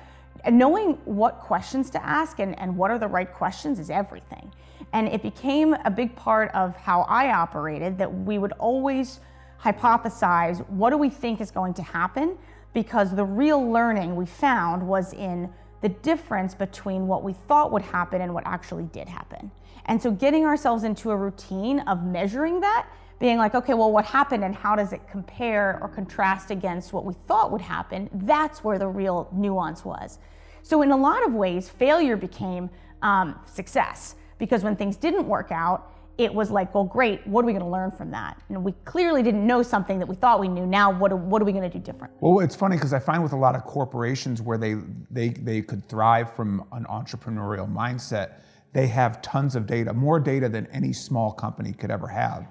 knowing 0.50 0.92
what 1.06 1.38
questions 1.40 1.88
to 1.90 2.04
ask 2.04 2.38
and, 2.38 2.58
and 2.58 2.76
what 2.76 2.90
are 2.90 2.98
the 2.98 3.08
right 3.08 3.32
questions 3.32 3.78
is 3.78 3.88
everything. 3.88 4.52
And 4.92 5.08
it 5.08 5.22
became 5.22 5.74
a 5.84 5.90
big 5.90 6.14
part 6.16 6.50
of 6.54 6.76
how 6.76 7.02
I 7.02 7.32
operated 7.32 7.96
that 7.98 8.12
we 8.12 8.38
would 8.38 8.52
always 8.52 9.20
hypothesize 9.62 10.66
what 10.70 10.90
do 10.90 10.98
we 10.98 11.10
think 11.10 11.40
is 11.40 11.50
going 11.50 11.74
to 11.74 11.82
happen 11.82 12.36
because 12.72 13.14
the 13.14 13.24
real 13.24 13.70
learning 13.70 14.16
we 14.16 14.26
found 14.26 14.86
was 14.86 15.12
in 15.12 15.52
the 15.80 15.88
difference 15.88 16.54
between 16.54 17.06
what 17.06 17.22
we 17.22 17.32
thought 17.32 17.72
would 17.72 17.82
happen 17.82 18.20
and 18.20 18.32
what 18.32 18.46
actually 18.46 18.84
did 18.84 19.08
happen. 19.08 19.50
And 19.86 20.00
so 20.00 20.10
getting 20.10 20.44
ourselves 20.44 20.84
into 20.84 21.10
a 21.10 21.16
routine 21.16 21.80
of 21.80 22.04
measuring 22.04 22.60
that, 22.60 22.86
being 23.18 23.38
like, 23.38 23.54
okay, 23.54 23.74
well, 23.74 23.90
what 23.90 24.04
happened 24.04 24.44
and 24.44 24.54
how 24.54 24.76
does 24.76 24.92
it 24.92 25.00
compare 25.10 25.78
or 25.82 25.88
contrast 25.88 26.50
against 26.50 26.92
what 26.92 27.04
we 27.04 27.14
thought 27.26 27.50
would 27.50 27.60
happen, 27.60 28.08
that's 28.12 28.62
where 28.62 28.78
the 28.78 28.86
real 28.86 29.28
nuance 29.32 29.84
was. 29.84 30.18
So, 30.62 30.82
in 30.82 30.90
a 30.90 30.96
lot 30.96 31.26
of 31.26 31.34
ways, 31.34 31.68
failure 31.68 32.16
became 32.16 32.70
um, 33.02 33.38
success 33.46 34.14
because 34.38 34.62
when 34.62 34.76
things 34.76 34.96
didn't 34.96 35.26
work 35.26 35.50
out, 35.50 35.92
it 36.20 36.34
was 36.34 36.50
like, 36.50 36.74
well, 36.74 36.84
great, 36.84 37.26
what 37.26 37.42
are 37.42 37.46
we 37.46 37.52
going 37.52 37.64
to 37.64 37.70
learn 37.70 37.90
from 37.90 38.10
that? 38.10 38.38
And 38.50 38.62
we 38.62 38.72
clearly 38.84 39.22
didn't 39.22 39.46
know 39.46 39.62
something 39.62 39.98
that 39.98 40.06
we 40.06 40.14
thought 40.14 40.38
we 40.38 40.48
knew. 40.48 40.66
Now, 40.66 40.92
what 40.92 41.12
are, 41.12 41.16
what 41.16 41.40
are 41.40 41.46
we 41.46 41.52
going 41.52 41.68
to 41.68 41.78
do 41.78 41.82
different? 41.82 42.12
Well, 42.20 42.40
it's 42.40 42.54
funny 42.54 42.76
because 42.76 42.92
I 42.92 42.98
find 42.98 43.22
with 43.22 43.32
a 43.32 43.38
lot 43.38 43.54
of 43.54 43.64
corporations 43.64 44.42
where 44.42 44.58
they, 44.58 44.74
they, 45.10 45.30
they 45.30 45.62
could 45.62 45.88
thrive 45.88 46.36
from 46.36 46.62
an 46.72 46.84
entrepreneurial 46.84 47.72
mindset, 47.72 48.40
they 48.74 48.86
have 48.88 49.22
tons 49.22 49.56
of 49.56 49.66
data, 49.66 49.94
more 49.94 50.20
data 50.20 50.46
than 50.50 50.66
any 50.66 50.92
small 50.92 51.32
company 51.32 51.72
could 51.72 51.90
ever 51.90 52.06
have. 52.06 52.46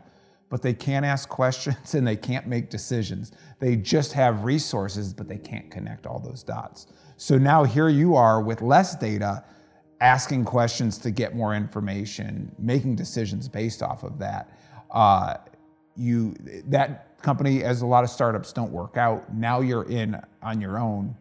But 0.49 0.63
they 0.63 0.73
can't 0.73 1.05
ask 1.05 1.29
questions 1.29 1.93
and 1.93 2.07
they 2.07 2.15
can't 2.17 2.47
make 2.47 2.71
decisions. 2.71 3.33
They 3.59 3.75
just 3.75 4.13
have 4.13 4.43
resources, 4.45 5.13
but 5.13 5.27
they 5.27 5.37
can't 5.37 5.69
connect 5.69 6.07
all 6.07 6.19
those 6.19 6.41
dots. 6.41 6.87
So 7.17 7.37
now 7.37 7.65
here 7.65 7.89
you 7.89 8.15
are 8.15 8.41
with 8.41 8.63
less 8.63 8.95
data 8.95 9.43
asking 10.01 10.45
questions 10.45 10.97
to 10.99 11.11
get 11.11 11.35
more 11.35 11.55
information, 11.55 12.53
making 12.57 12.95
decisions 12.95 13.47
based 13.47 13.83
off 13.83 14.03
of 14.03 14.17
that. 14.19 14.49
Uh, 14.91 15.35
you 15.95 16.35
that 16.65 17.21
company, 17.21 17.63
as 17.63 17.81
a 17.81 17.85
lot 17.85 18.03
of 18.03 18.09
startups, 18.09 18.53
don't 18.53 18.71
work 18.71 18.97
out. 18.97 19.33
Now 19.33 19.59
you're 19.61 19.89
in 19.89 20.19
on 20.41 20.61
your 20.61 20.79
own, 20.79 21.15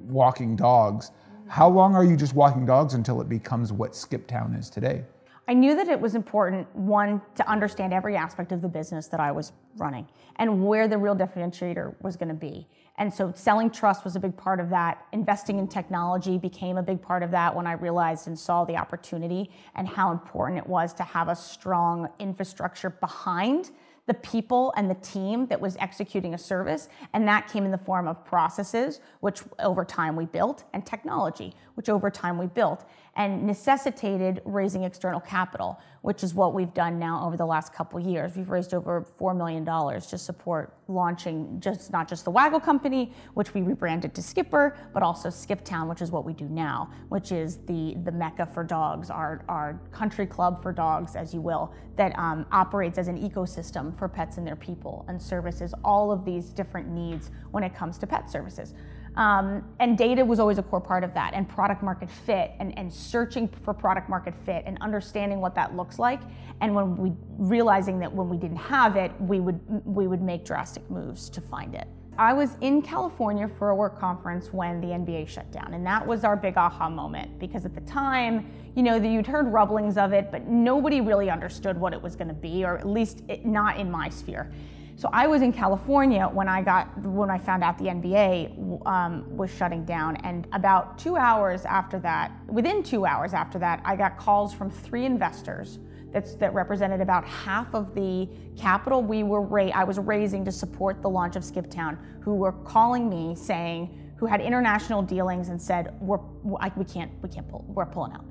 walking 0.00 0.56
dogs. 0.56 1.10
How 1.48 1.68
long 1.68 1.94
are 1.94 2.04
you 2.04 2.16
just 2.16 2.34
walking 2.34 2.64
dogs 2.64 2.94
until 2.94 3.20
it 3.20 3.28
becomes 3.28 3.72
what 3.72 3.92
Skiptown 3.92 4.58
is 4.58 4.70
today? 4.70 5.04
I 5.46 5.52
knew 5.52 5.76
that 5.76 5.88
it 5.88 6.00
was 6.00 6.14
important, 6.14 6.74
one, 6.74 7.20
to 7.34 7.48
understand 7.48 7.92
every 7.92 8.16
aspect 8.16 8.50
of 8.52 8.62
the 8.62 8.68
business 8.68 9.08
that 9.08 9.20
I 9.20 9.30
was 9.30 9.52
running 9.76 10.08
and 10.36 10.64
where 10.64 10.88
the 10.88 10.96
real 10.96 11.14
differentiator 11.14 11.94
was 12.00 12.16
going 12.16 12.28
to 12.28 12.34
be. 12.34 12.66
And 12.96 13.12
so 13.12 13.32
selling 13.34 13.70
trust 13.70 14.04
was 14.04 14.16
a 14.16 14.20
big 14.20 14.36
part 14.36 14.58
of 14.60 14.70
that. 14.70 15.04
Investing 15.12 15.58
in 15.58 15.68
technology 15.68 16.38
became 16.38 16.78
a 16.78 16.82
big 16.82 17.02
part 17.02 17.22
of 17.22 17.30
that 17.32 17.54
when 17.54 17.66
I 17.66 17.72
realized 17.72 18.26
and 18.26 18.38
saw 18.38 18.64
the 18.64 18.76
opportunity 18.76 19.50
and 19.74 19.86
how 19.86 20.12
important 20.12 20.58
it 20.58 20.66
was 20.66 20.94
to 20.94 21.02
have 21.02 21.28
a 21.28 21.36
strong 21.36 22.08
infrastructure 22.18 22.90
behind 22.90 23.70
the 24.06 24.14
people 24.14 24.72
and 24.76 24.88
the 24.88 24.94
team 24.96 25.46
that 25.46 25.60
was 25.60 25.76
executing 25.78 26.34
a 26.34 26.38
service. 26.38 26.88
And 27.14 27.26
that 27.26 27.48
came 27.48 27.64
in 27.64 27.70
the 27.70 27.78
form 27.78 28.06
of 28.06 28.24
processes, 28.24 29.00
which 29.20 29.42
over 29.58 29.84
time 29.84 30.14
we 30.14 30.26
built, 30.26 30.64
and 30.72 30.84
technology, 30.84 31.54
which 31.74 31.88
over 31.88 32.10
time 32.10 32.38
we 32.38 32.46
built, 32.46 32.84
and 33.16 33.46
necessitated 33.46 34.42
raising 34.44 34.82
external 34.82 35.20
capital, 35.20 35.80
which 36.02 36.24
is 36.24 36.34
what 36.34 36.52
we've 36.52 36.74
done 36.74 36.98
now 36.98 37.24
over 37.24 37.36
the 37.36 37.46
last 37.46 37.72
couple 37.72 38.00
years. 38.00 38.36
We've 38.36 38.50
raised 38.50 38.74
over 38.74 39.06
$4 39.20 39.36
million 39.36 39.64
to 39.64 40.18
support 40.18 40.74
launching 40.88 41.60
just 41.60 41.92
not 41.92 42.08
just 42.08 42.24
the 42.24 42.30
Waggle 42.30 42.60
company, 42.60 43.12
which 43.34 43.54
we 43.54 43.62
rebranded 43.62 44.14
to 44.14 44.22
Skipper, 44.22 44.76
but 44.92 45.02
also 45.02 45.28
Skiptown, 45.28 45.88
which 45.88 46.02
is 46.02 46.10
what 46.10 46.24
we 46.24 46.32
do 46.32 46.46
now, 46.46 46.90
which 47.08 47.30
is 47.30 47.58
the, 47.66 47.96
the 48.04 48.12
mecca 48.12 48.46
for 48.46 48.64
dogs, 48.64 49.10
our, 49.10 49.44
our 49.48 49.80
country 49.92 50.26
club 50.26 50.60
for 50.60 50.72
dogs, 50.72 51.14
as 51.14 51.32
you 51.32 51.40
will, 51.40 51.72
that 51.96 52.18
um, 52.18 52.44
operates 52.50 52.98
as 52.98 53.08
an 53.08 53.16
ecosystem 53.18 53.96
for 53.96 54.08
pets 54.08 54.38
and 54.38 54.46
their 54.46 54.56
people 54.56 55.04
and 55.08 55.20
services 55.20 55.72
all 55.84 56.10
of 56.10 56.24
these 56.24 56.50
different 56.50 56.88
needs 56.88 57.30
when 57.52 57.62
it 57.62 57.74
comes 57.74 57.96
to 57.98 58.06
pet 58.06 58.28
services. 58.28 58.74
Um, 59.16 59.64
and 59.78 59.96
data 59.96 60.24
was 60.24 60.40
always 60.40 60.58
a 60.58 60.62
core 60.62 60.80
part 60.80 61.04
of 61.04 61.14
that, 61.14 61.34
and 61.34 61.48
product 61.48 61.82
market 61.82 62.10
fit, 62.10 62.52
and, 62.58 62.76
and 62.78 62.92
searching 62.92 63.48
for 63.48 63.72
product 63.72 64.08
market 64.08 64.34
fit, 64.44 64.64
and 64.66 64.76
understanding 64.80 65.40
what 65.40 65.54
that 65.54 65.76
looks 65.76 65.98
like. 65.98 66.20
And 66.60 66.74
when 66.74 66.96
we 66.96 67.12
realizing 67.38 67.98
that 68.00 68.12
when 68.12 68.28
we 68.28 68.36
didn't 68.36 68.56
have 68.56 68.96
it, 68.96 69.12
we 69.20 69.40
would 69.40 69.60
we 69.86 70.06
would 70.06 70.22
make 70.22 70.44
drastic 70.44 70.88
moves 70.90 71.28
to 71.30 71.40
find 71.40 71.74
it. 71.74 71.86
I 72.16 72.32
was 72.32 72.56
in 72.60 72.80
California 72.80 73.48
for 73.48 73.70
a 73.70 73.74
work 73.74 73.98
conference 73.98 74.52
when 74.52 74.80
the 74.80 74.88
NBA 74.88 75.26
shut 75.28 75.50
down, 75.50 75.74
and 75.74 75.84
that 75.86 76.06
was 76.06 76.22
our 76.22 76.36
big 76.36 76.56
aha 76.56 76.88
moment 76.88 77.38
because 77.40 77.64
at 77.64 77.74
the 77.74 77.80
time, 77.80 78.50
you 78.76 78.82
know, 78.82 78.96
you'd 78.96 79.26
heard 79.26 79.48
rumblings 79.48 79.96
of 79.96 80.12
it, 80.12 80.30
but 80.30 80.46
nobody 80.46 81.00
really 81.00 81.28
understood 81.28 81.76
what 81.76 81.92
it 81.92 82.00
was 82.00 82.14
going 82.14 82.28
to 82.28 82.34
be, 82.34 82.64
or 82.64 82.78
at 82.78 82.86
least 82.86 83.22
it, 83.28 83.44
not 83.44 83.78
in 83.78 83.90
my 83.90 84.08
sphere. 84.08 84.52
So 84.96 85.10
I 85.12 85.26
was 85.26 85.42
in 85.42 85.52
California 85.52 86.28
when 86.32 86.48
I 86.48 86.62
got 86.62 86.96
when 87.02 87.28
I 87.28 87.38
found 87.38 87.64
out 87.64 87.78
the 87.78 87.86
NBA 87.86 88.86
um, 88.86 89.36
was 89.36 89.50
shutting 89.50 89.84
down, 89.84 90.16
and 90.18 90.46
about 90.52 90.98
two 90.98 91.16
hours 91.16 91.64
after 91.64 91.98
that, 92.00 92.30
within 92.46 92.82
two 92.82 93.04
hours 93.04 93.34
after 93.34 93.58
that, 93.58 93.82
I 93.84 93.96
got 93.96 94.16
calls 94.18 94.54
from 94.54 94.70
three 94.70 95.04
investors 95.04 95.80
that's, 96.14 96.36
that 96.36 96.54
represented 96.54 97.00
about 97.00 97.26
half 97.26 97.74
of 97.74 97.92
the 97.94 98.28
capital 98.56 99.02
we 99.02 99.24
were 99.24 99.42
ra- 99.42 99.72
I 99.74 99.82
was 99.82 99.98
raising 99.98 100.44
to 100.44 100.52
support 100.52 101.02
the 101.02 101.10
launch 101.10 101.34
of 101.34 101.42
Skiptown, 101.42 101.98
who 102.22 102.34
were 102.34 102.52
calling 102.52 103.10
me 103.10 103.34
saying, 103.34 104.14
who 104.16 104.26
had 104.26 104.40
international 104.40 105.02
dealings 105.02 105.48
and 105.48 105.60
said, 105.60 105.92
we're, 106.00 106.20
we 106.44 106.84
can't, 106.84 107.10
we 107.20 107.28
can't 107.28 107.48
pull, 107.48 107.64
we're 107.66 107.84
pulling 107.84 108.12
out. 108.12 108.24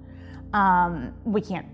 Um, 0.58 1.14
we 1.26 1.42
can't, 1.42 1.68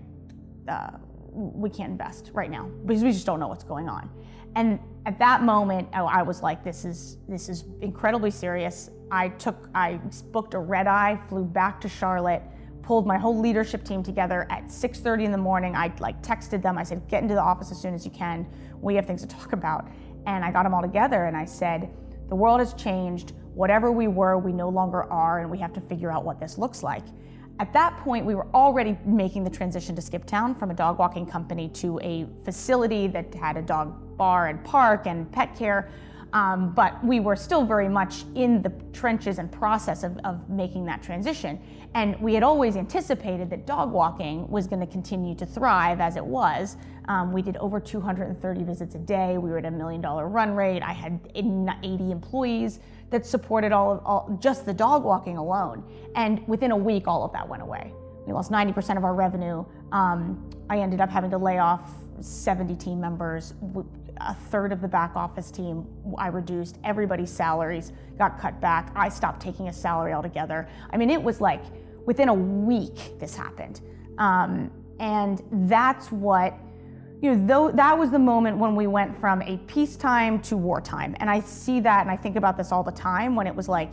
uh, 0.68 0.90
we 1.32 1.70
can't 1.70 1.92
invest 1.92 2.32
right 2.34 2.50
now 2.50 2.68
because 2.86 3.04
we 3.04 3.12
just 3.12 3.24
don't 3.24 3.38
know 3.38 3.48
what's 3.48 3.64
going 3.64 3.88
on. 3.88 4.10
And 4.56 4.78
at 5.06 5.18
that 5.18 5.42
moment, 5.42 5.88
oh, 5.94 6.06
I 6.06 6.22
was 6.22 6.42
like, 6.42 6.64
this 6.64 6.84
is, 6.84 7.18
this 7.28 7.48
is 7.48 7.64
incredibly 7.80 8.30
serious. 8.30 8.90
I 9.10 9.28
took, 9.28 9.68
I 9.74 10.00
booked 10.32 10.54
a 10.54 10.58
red 10.58 10.86
eye, 10.86 11.18
flew 11.28 11.44
back 11.44 11.80
to 11.82 11.88
Charlotte, 11.88 12.42
pulled 12.82 13.06
my 13.06 13.18
whole 13.18 13.38
leadership 13.38 13.84
team 13.84 14.02
together 14.02 14.46
at 14.50 14.64
6:30 14.64 15.24
in 15.24 15.32
the 15.32 15.38
morning. 15.38 15.76
I 15.76 15.92
like 16.00 16.22
texted 16.22 16.62
them. 16.62 16.78
I 16.78 16.82
said, 16.82 17.06
"Get 17.08 17.22
into 17.22 17.34
the 17.34 17.42
office 17.42 17.70
as 17.70 17.80
soon 17.80 17.94
as 17.94 18.04
you 18.04 18.10
can. 18.10 18.46
We 18.80 18.94
have 18.96 19.06
things 19.06 19.20
to 19.20 19.28
talk 19.28 19.52
about." 19.52 19.88
And 20.26 20.44
I 20.44 20.50
got 20.50 20.64
them 20.64 20.74
all 20.74 20.82
together 20.82 21.26
and 21.26 21.36
I 21.36 21.44
said, 21.44 21.90
"The 22.28 22.34
world 22.34 22.60
has 22.60 22.74
changed. 22.74 23.32
Whatever 23.54 23.92
we 23.92 24.08
were, 24.08 24.38
we 24.38 24.52
no 24.52 24.68
longer 24.68 25.04
are, 25.04 25.40
and 25.40 25.50
we 25.50 25.58
have 25.58 25.72
to 25.74 25.80
figure 25.80 26.10
out 26.10 26.24
what 26.24 26.40
this 26.40 26.58
looks 26.58 26.82
like." 26.82 27.04
At 27.60 27.74
that 27.74 27.98
point, 27.98 28.24
we 28.24 28.34
were 28.34 28.46
already 28.54 28.96
making 29.04 29.44
the 29.44 29.50
transition 29.50 29.94
to 29.94 30.00
Skip 30.00 30.24
Town 30.24 30.54
from 30.54 30.70
a 30.70 30.74
dog 30.74 30.98
walking 30.98 31.26
company 31.26 31.68
to 31.74 32.00
a 32.00 32.26
facility 32.42 33.06
that 33.08 33.34
had 33.34 33.58
a 33.58 33.62
dog 33.62 34.16
bar 34.16 34.46
and 34.46 34.64
park 34.64 35.06
and 35.06 35.30
pet 35.30 35.54
care. 35.54 35.90
Um, 36.32 36.72
but 36.74 37.02
we 37.04 37.20
were 37.20 37.36
still 37.36 37.64
very 37.64 37.88
much 37.88 38.24
in 38.34 38.62
the 38.62 38.72
trenches 38.92 39.38
and 39.38 39.50
process 39.50 40.02
of, 40.02 40.16
of 40.18 40.48
making 40.48 40.84
that 40.84 41.02
transition. 41.02 41.60
And 41.94 42.20
we 42.20 42.34
had 42.34 42.44
always 42.44 42.76
anticipated 42.76 43.50
that 43.50 43.66
dog 43.66 43.90
walking 43.90 44.48
was 44.48 44.68
going 44.68 44.80
to 44.80 44.86
continue 44.86 45.34
to 45.34 45.46
thrive 45.46 46.00
as 46.00 46.16
it 46.16 46.24
was. 46.24 46.76
Um, 47.08 47.32
we 47.32 47.42
did 47.42 47.56
over 47.56 47.80
230 47.80 48.62
visits 48.62 48.94
a 48.94 48.98
day. 48.98 49.38
We 49.38 49.50
were 49.50 49.58
at 49.58 49.64
a 49.64 49.70
million 49.70 50.00
dollar 50.00 50.28
run 50.28 50.54
rate. 50.54 50.82
I 50.82 50.92
had 50.92 51.18
80 51.34 52.12
employees 52.12 52.78
that 53.10 53.26
supported 53.26 53.72
all 53.72 53.92
of 53.92 54.00
all, 54.04 54.38
just 54.40 54.64
the 54.64 54.72
dog 54.72 55.02
walking 55.02 55.36
alone. 55.36 55.82
And 56.14 56.46
within 56.46 56.70
a 56.70 56.76
week, 56.76 57.08
all 57.08 57.24
of 57.24 57.32
that 57.32 57.48
went 57.48 57.62
away. 57.62 57.92
We 58.26 58.32
lost 58.32 58.52
90% 58.52 58.96
of 58.96 59.04
our 59.04 59.14
revenue. 59.14 59.64
Um, 59.90 60.48
I 60.68 60.78
ended 60.78 61.00
up 61.00 61.10
having 61.10 61.30
to 61.30 61.38
lay 61.38 61.58
off 61.58 61.90
70 62.20 62.76
team 62.76 63.00
members 63.00 63.54
a 64.20 64.34
third 64.34 64.72
of 64.72 64.80
the 64.80 64.88
back 64.88 65.16
office 65.16 65.50
team 65.50 65.86
I 66.18 66.28
reduced. 66.28 66.78
Everybody's 66.84 67.30
salaries 67.30 67.92
got 68.18 68.38
cut 68.38 68.60
back. 68.60 68.92
I 68.94 69.08
stopped 69.08 69.40
taking 69.40 69.68
a 69.68 69.72
salary 69.72 70.12
altogether. 70.12 70.68
I 70.90 70.96
mean, 70.96 71.10
it 71.10 71.22
was 71.22 71.40
like 71.40 71.62
within 72.06 72.28
a 72.28 72.34
week 72.34 73.18
this 73.18 73.34
happened. 73.34 73.80
Um, 74.18 74.70
and 74.98 75.42
that's 75.68 76.12
what, 76.12 76.54
you 77.22 77.34
know, 77.34 77.46
though, 77.46 77.72
that 77.72 77.98
was 77.98 78.10
the 78.10 78.18
moment 78.18 78.58
when 78.58 78.76
we 78.76 78.86
went 78.86 79.18
from 79.18 79.42
a 79.42 79.56
peacetime 79.66 80.40
to 80.42 80.56
wartime. 80.56 81.16
And 81.20 81.30
I 81.30 81.40
see 81.40 81.80
that 81.80 82.02
and 82.02 82.10
I 82.10 82.16
think 82.16 82.36
about 82.36 82.56
this 82.56 82.72
all 82.72 82.82
the 82.82 82.92
time 82.92 83.34
when 83.34 83.46
it 83.46 83.54
was 83.54 83.68
like, 83.68 83.92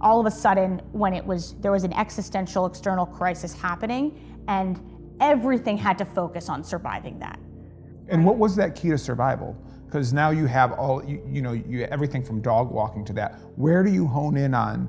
all 0.00 0.20
of 0.20 0.26
a 0.26 0.30
sudden, 0.30 0.82
when 0.92 1.14
it 1.14 1.24
was, 1.24 1.54
there 1.60 1.72
was 1.72 1.82
an 1.82 1.92
existential 1.94 2.66
external 2.66 3.06
crisis 3.06 3.54
happening 3.54 4.42
and 4.48 4.80
everything 5.20 5.78
had 5.78 5.96
to 5.98 6.04
focus 6.04 6.48
on 6.48 6.62
surviving 6.62 7.18
that. 7.20 7.38
And 8.08 8.24
what 8.24 8.36
was 8.36 8.56
that 8.56 8.74
key 8.74 8.90
to 8.90 8.98
survival? 8.98 9.56
Because 9.86 10.12
now 10.12 10.30
you 10.30 10.46
have 10.46 10.72
all 10.72 11.04
you, 11.04 11.22
you 11.26 11.42
know 11.42 11.52
you 11.52 11.84
everything 11.84 12.24
from 12.24 12.40
dog 12.40 12.70
walking 12.70 13.04
to 13.06 13.12
that. 13.14 13.38
Where 13.56 13.82
do 13.82 13.90
you 13.90 14.06
hone 14.06 14.36
in 14.36 14.54
on? 14.54 14.88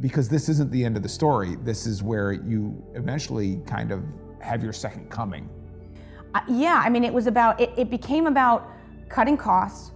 Because 0.00 0.28
this 0.28 0.48
isn't 0.48 0.70
the 0.70 0.84
end 0.84 0.96
of 0.96 1.02
the 1.02 1.08
story. 1.08 1.56
This 1.62 1.86
is 1.86 2.02
where 2.02 2.32
you 2.32 2.82
eventually 2.94 3.60
kind 3.66 3.92
of 3.92 4.02
have 4.40 4.62
your 4.62 4.72
second 4.72 5.10
coming. 5.10 5.48
Uh, 6.34 6.40
yeah, 6.48 6.82
I 6.84 6.88
mean, 6.88 7.04
it 7.04 7.12
was 7.12 7.26
about 7.26 7.60
it, 7.60 7.70
it 7.76 7.90
became 7.90 8.26
about 8.26 8.68
cutting 9.08 9.36
costs, 9.36 9.92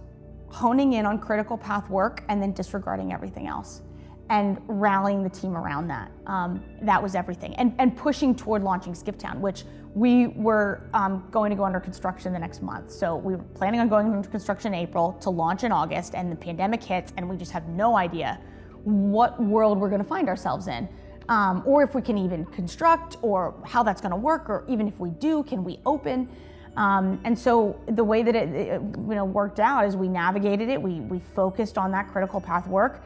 honing 0.47 0.93
in 0.93 1.05
on 1.05 1.19
critical 1.19 1.57
path 1.57 1.89
work, 1.89 2.23
and 2.29 2.41
then 2.41 2.53
disregarding 2.53 3.11
everything 3.11 3.47
else 3.47 3.81
and 4.29 4.59
rallying 4.67 5.23
the 5.23 5.29
team 5.29 5.55
around 5.55 5.87
that. 5.87 6.11
Um, 6.25 6.63
that 6.81 7.01
was 7.01 7.15
everything. 7.15 7.53
And, 7.55 7.73
and 7.79 7.95
pushing 7.95 8.35
toward 8.35 8.63
launching 8.63 8.93
Skiptown, 8.93 9.39
which 9.39 9.63
we 9.93 10.27
were 10.27 10.81
um, 10.93 11.27
going 11.31 11.49
to 11.49 11.55
go 11.55 11.63
under 11.63 11.79
construction 11.79 12.33
the 12.33 12.39
next 12.39 12.61
month. 12.61 12.91
So 12.91 13.15
we 13.15 13.35
were 13.35 13.43
planning 13.43 13.79
on 13.79 13.87
going 13.87 14.13
into 14.13 14.29
construction 14.29 14.73
in 14.73 14.79
April 14.79 15.13
to 15.21 15.29
launch 15.29 15.63
in 15.63 15.71
August, 15.71 16.13
and 16.13 16.31
the 16.31 16.35
pandemic 16.35 16.83
hits, 16.83 17.13
and 17.17 17.27
we 17.27 17.35
just 17.37 17.51
have 17.51 17.67
no 17.67 17.95
idea 17.95 18.39
what 18.83 19.41
world 19.41 19.79
we're 19.79 19.89
going 19.89 20.01
to 20.01 20.07
find 20.07 20.29
ourselves 20.29 20.67
in. 20.67 20.87
Um, 21.29 21.63
or 21.65 21.83
if 21.83 21.95
we 21.95 22.01
can 22.01 22.17
even 22.17 22.45
construct, 22.45 23.17
or 23.21 23.55
how 23.65 23.83
that's 23.83 23.99
going 23.99 24.11
to 24.11 24.17
work, 24.17 24.49
or 24.49 24.65
even 24.69 24.87
if 24.87 24.99
we 24.99 25.09
do, 25.09 25.43
can 25.43 25.63
we 25.63 25.79
open? 25.85 26.29
Um, 26.77 27.19
and 27.23 27.37
so 27.37 27.81
the 27.87 28.03
way 28.03 28.21
that 28.21 28.35
it, 28.35 28.49
it, 28.49 28.81
you 28.81 29.15
know 29.15 29.25
worked 29.25 29.59
out 29.59 29.85
is 29.85 29.95
we 29.95 30.07
navigated 30.07 30.69
it. 30.69 30.79
We 30.81 30.99
we 31.01 31.19
focused 31.35 31.77
on 31.77 31.91
that 31.91 32.07
critical 32.07 32.39
path 32.39 32.67
work. 32.67 33.03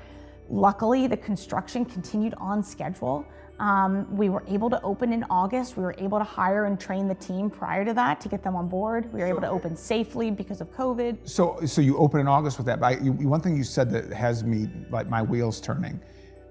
Luckily, 0.52 1.08
the 1.08 1.16
construction 1.16 1.86
continued 1.86 2.34
on 2.38 2.62
schedule. 2.62 3.26
Um, 3.60 4.06
we 4.14 4.28
were 4.28 4.44
able 4.50 4.70
to 4.70 4.82
open 4.82 5.14
in 5.14 5.24
August. 5.30 5.78
We 5.78 5.84
were 5.84 5.96
able 5.98 6.18
to 6.18 6.26
hire 6.26 6.66
and 6.66 6.78
train 6.78 7.08
the 7.08 7.16
team 7.16 7.50
prior 7.50 7.86
to 7.86 7.94
that 7.94 8.20
to 8.20 8.28
get 8.28 8.44
them 8.44 8.58
on 8.58 8.68
board. 8.68 9.06
We 9.14 9.22
were 9.22 9.28
so, 9.28 9.32
able 9.32 9.42
to 9.42 9.50
open 9.50 9.78
safely 9.78 10.30
because 10.30 10.60
of 10.60 10.70
COVID. 10.74 11.30
So, 11.30 11.58
so 11.66 11.80
you 11.80 11.98
open 11.98 12.20
in 12.20 12.28
August 12.28 12.58
with 12.58 12.66
that. 12.66 12.82
But 12.82 13.02
you, 13.02 13.14
one 13.14 13.40
thing 13.40 13.56
you 13.56 13.64
said 13.64 13.90
that 13.92 14.12
has 14.12 14.44
me 14.44 14.68
like 14.90 15.08
my 15.08 15.22
wheels 15.22 15.62
turning. 15.62 16.02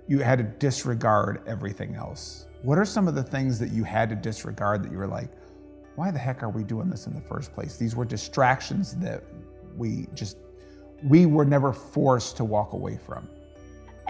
You 0.09 0.21
had 0.21 0.39
to 0.39 0.45
disregard 0.45 1.43
everything 1.47 1.95
else. 1.95 2.47
What 2.63 2.79
are 2.79 2.87
some 2.87 3.07
of 3.07 3.15
the 3.15 3.23
things 3.23 3.59
that 3.59 3.71
you 3.71 3.85
had 3.85 4.09
to 4.09 4.17
disregard 4.17 4.83
that 4.83 4.91
you 4.91 4.97
were 4.97 5.07
like, 5.07 5.31
why 5.97 6.11
the 6.11 6.19
heck 6.19 6.43
are 6.43 6.49
we 6.49 6.65
doing 6.65 6.89
this 6.89 7.07
in 7.07 7.13
the 7.13 7.21
first 7.21 7.53
place? 7.53 7.77
These 7.77 7.95
were 7.95 8.07
distractions 8.07 8.95
that 8.97 9.25
we 9.77 10.07
just 10.15 10.39
we 11.05 11.27
were 11.27 11.45
never 11.45 11.73
forced 11.73 12.39
to 12.39 12.45
walk 12.45 12.73
away 12.73 12.97
from 12.97 13.29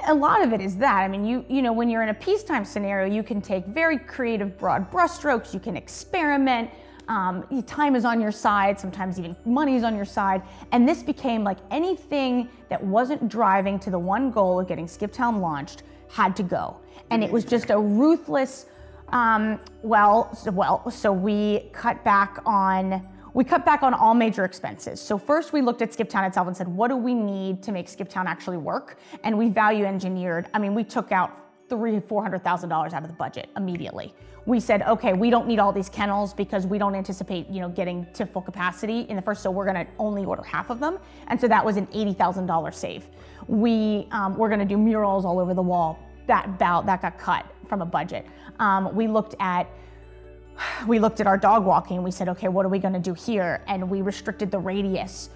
a 0.06 0.14
lot 0.14 0.42
of 0.42 0.52
it 0.52 0.60
is 0.60 0.76
that. 0.76 1.00
I 1.00 1.08
mean, 1.08 1.24
you 1.24 1.44
you 1.48 1.62
know, 1.62 1.72
when 1.72 1.88
you're 1.88 2.02
in 2.02 2.08
a 2.10 2.14
peacetime 2.14 2.64
scenario, 2.64 3.12
you 3.12 3.22
can 3.22 3.40
take 3.40 3.66
very 3.66 3.98
creative, 3.98 4.58
broad 4.58 4.90
brushstrokes. 4.90 5.52
You 5.54 5.60
can 5.60 5.76
experiment. 5.76 6.70
Um, 7.08 7.44
time 7.66 7.96
is 7.96 8.04
on 8.04 8.20
your 8.20 8.30
side. 8.30 8.78
Sometimes 8.78 9.18
even 9.18 9.34
money 9.44 9.74
is 9.74 9.82
on 9.82 9.96
your 9.96 10.04
side. 10.04 10.42
And 10.70 10.88
this 10.88 11.02
became 11.02 11.42
like 11.42 11.58
anything 11.72 12.48
that 12.68 12.80
wasn't 12.82 13.28
driving 13.28 13.80
to 13.80 13.90
the 13.90 13.98
one 13.98 14.30
goal 14.30 14.60
of 14.60 14.68
getting 14.68 14.86
Skiptown 14.86 15.40
launched 15.40 15.82
had 16.08 16.36
to 16.36 16.44
go. 16.44 16.76
And 17.10 17.24
it 17.24 17.30
was 17.30 17.44
just 17.44 17.70
a 17.70 17.78
ruthless. 17.78 18.66
Um, 19.08 19.58
well, 19.82 20.32
so, 20.36 20.52
well, 20.52 20.88
so 20.88 21.12
we 21.12 21.68
cut 21.72 22.04
back 22.04 22.38
on 22.46 23.04
we 23.34 23.44
cut 23.44 23.64
back 23.64 23.82
on 23.82 23.94
all 23.94 24.14
major 24.14 24.44
expenses. 24.44 25.00
So 25.00 25.18
first 25.18 25.52
we 25.52 25.62
looked 25.62 25.82
at 25.82 25.90
Skiptown 25.90 26.26
itself 26.26 26.46
and 26.46 26.56
said, 26.56 26.68
what 26.68 26.88
do 26.88 26.96
we 26.96 27.14
need 27.14 27.62
to 27.62 27.72
make 27.72 27.86
Skiptown 27.86 28.26
actually 28.26 28.56
work? 28.56 28.98
And 29.24 29.36
we 29.38 29.48
value 29.48 29.84
engineered. 29.84 30.48
I 30.54 30.58
mean, 30.58 30.74
we 30.74 30.84
took 30.84 31.12
out 31.12 31.36
three, 31.68 32.00
four 32.00 32.22
hundred 32.22 32.42
thousand 32.42 32.68
dollars 32.68 32.92
out 32.92 33.02
of 33.02 33.08
the 33.08 33.16
budget 33.16 33.48
immediately. 33.56 34.12
We 34.46 34.58
said, 34.58 34.82
okay, 34.82 35.12
we 35.12 35.30
don't 35.30 35.46
need 35.46 35.60
all 35.60 35.72
these 35.72 35.88
kennels 35.88 36.34
because 36.34 36.66
we 36.66 36.78
don't 36.78 36.96
anticipate, 36.96 37.48
you 37.48 37.60
know, 37.60 37.68
getting 37.68 38.06
to 38.14 38.26
full 38.26 38.42
capacity 38.42 39.02
in 39.02 39.14
the 39.14 39.22
first. 39.22 39.42
So 39.42 39.50
we're 39.50 39.70
going 39.70 39.86
to 39.86 39.92
only 39.98 40.24
order 40.24 40.42
half 40.42 40.70
of 40.70 40.80
them, 40.80 40.98
and 41.28 41.40
so 41.40 41.46
that 41.46 41.64
was 41.64 41.76
an 41.76 41.86
eighty 41.92 42.14
thousand 42.14 42.46
dollar 42.46 42.72
save. 42.72 43.06
We 43.46 44.08
um, 44.10 44.36
we're 44.36 44.48
going 44.48 44.60
to 44.60 44.64
do 44.64 44.78
murals 44.78 45.24
all 45.24 45.38
over 45.38 45.54
the 45.54 45.62
wall. 45.62 45.98
That 46.26 46.58
bout 46.58 46.86
that 46.86 47.02
got 47.02 47.18
cut 47.18 47.46
from 47.68 47.82
a 47.82 47.86
budget. 47.86 48.26
Um, 48.58 48.92
we 48.94 49.06
looked 49.06 49.36
at 49.38 49.68
we 50.86 50.98
looked 50.98 51.20
at 51.20 51.26
our 51.26 51.38
dog 51.38 51.64
walking 51.64 51.96
and 51.96 52.04
we 52.04 52.10
said, 52.10 52.28
okay, 52.28 52.48
what 52.48 52.64
are 52.66 52.68
we 52.68 52.78
going 52.78 52.94
to 52.94 53.00
do 53.00 53.14
here? 53.14 53.62
And 53.66 53.88
we 53.88 54.02
restricted 54.02 54.50
the 54.50 54.58
radius 54.58 55.30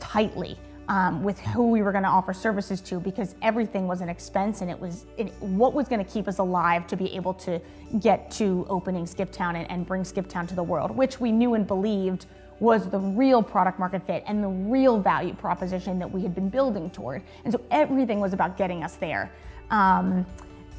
tightly 0.00 0.58
um, 0.88 1.22
with 1.22 1.38
who 1.40 1.70
we 1.70 1.82
were 1.82 1.92
going 1.92 2.04
to 2.04 2.10
offer 2.10 2.32
services 2.32 2.80
to 2.82 3.00
because 3.00 3.34
everything 3.40 3.86
was 3.86 4.00
an 4.00 4.08
expense 4.08 4.60
and 4.60 4.70
it 4.70 4.78
was 4.78 5.06
it, 5.16 5.32
what 5.40 5.74
was 5.74 5.88
going 5.88 6.04
to 6.04 6.10
keep 6.10 6.28
us 6.28 6.38
alive 6.38 6.86
to 6.88 6.96
be 6.96 7.14
able 7.14 7.34
to 7.34 7.60
get 8.00 8.30
to 8.32 8.66
opening 8.68 9.04
Skiptown 9.04 9.54
and, 9.54 9.70
and 9.70 9.86
bring 9.86 10.02
Skiptown 10.02 10.46
to 10.48 10.54
the 10.54 10.62
world, 10.62 10.90
which 10.90 11.20
we 11.20 11.32
knew 11.32 11.54
and 11.54 11.66
believed 11.66 12.26
was 12.60 12.88
the 12.88 12.98
real 12.98 13.42
product 13.42 13.78
market 13.78 14.06
fit 14.06 14.22
and 14.26 14.42
the 14.42 14.48
real 14.48 14.98
value 14.98 15.34
proposition 15.34 15.98
that 15.98 16.10
we 16.10 16.22
had 16.22 16.34
been 16.34 16.48
building 16.48 16.90
toward. 16.90 17.22
And 17.44 17.52
so 17.52 17.60
everything 17.70 18.20
was 18.20 18.32
about 18.32 18.56
getting 18.56 18.84
us 18.84 18.94
there. 18.96 19.32
Um, 19.70 20.26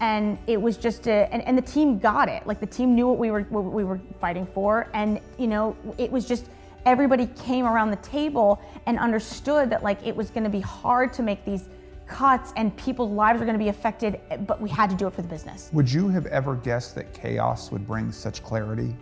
and 0.03 0.37
it 0.47 0.61
was 0.61 0.75
just 0.75 1.07
a, 1.07 1.33
and, 1.33 1.41
and 1.43 1.57
the 1.57 1.61
team 1.61 1.97
got 1.97 2.27
it. 2.27 2.45
Like 2.45 2.59
the 2.59 2.65
team 2.65 2.93
knew 2.93 3.07
what 3.07 3.17
we 3.17 3.31
were 3.31 3.43
what 3.43 3.63
we 3.63 3.85
were 3.85 4.01
fighting 4.19 4.45
for, 4.45 4.89
and 4.93 5.21
you 5.37 5.47
know, 5.47 5.77
it 5.97 6.11
was 6.11 6.27
just 6.27 6.47
everybody 6.85 7.27
came 7.27 7.65
around 7.65 7.89
the 7.89 8.03
table 8.17 8.61
and 8.85 8.99
understood 8.99 9.69
that 9.69 9.81
like 9.81 10.05
it 10.05 10.13
was 10.13 10.29
going 10.29 10.43
to 10.43 10.49
be 10.49 10.59
hard 10.59 11.13
to 11.13 11.23
make 11.23 11.45
these 11.45 11.69
cuts 12.05 12.51
and 12.57 12.75
people's 12.75 13.11
lives 13.11 13.41
are 13.41 13.45
going 13.45 13.57
to 13.57 13.63
be 13.63 13.69
affected, 13.69 14.19
but 14.45 14.59
we 14.59 14.69
had 14.69 14.89
to 14.89 14.95
do 14.97 15.07
it 15.07 15.13
for 15.13 15.21
the 15.21 15.27
business. 15.29 15.69
Would 15.71 15.89
you 15.89 16.09
have 16.09 16.25
ever 16.25 16.57
guessed 16.57 16.95
that 16.95 17.13
chaos 17.13 17.71
would 17.71 17.87
bring 17.87 18.11
such 18.11 18.43
clarity? 18.43 18.93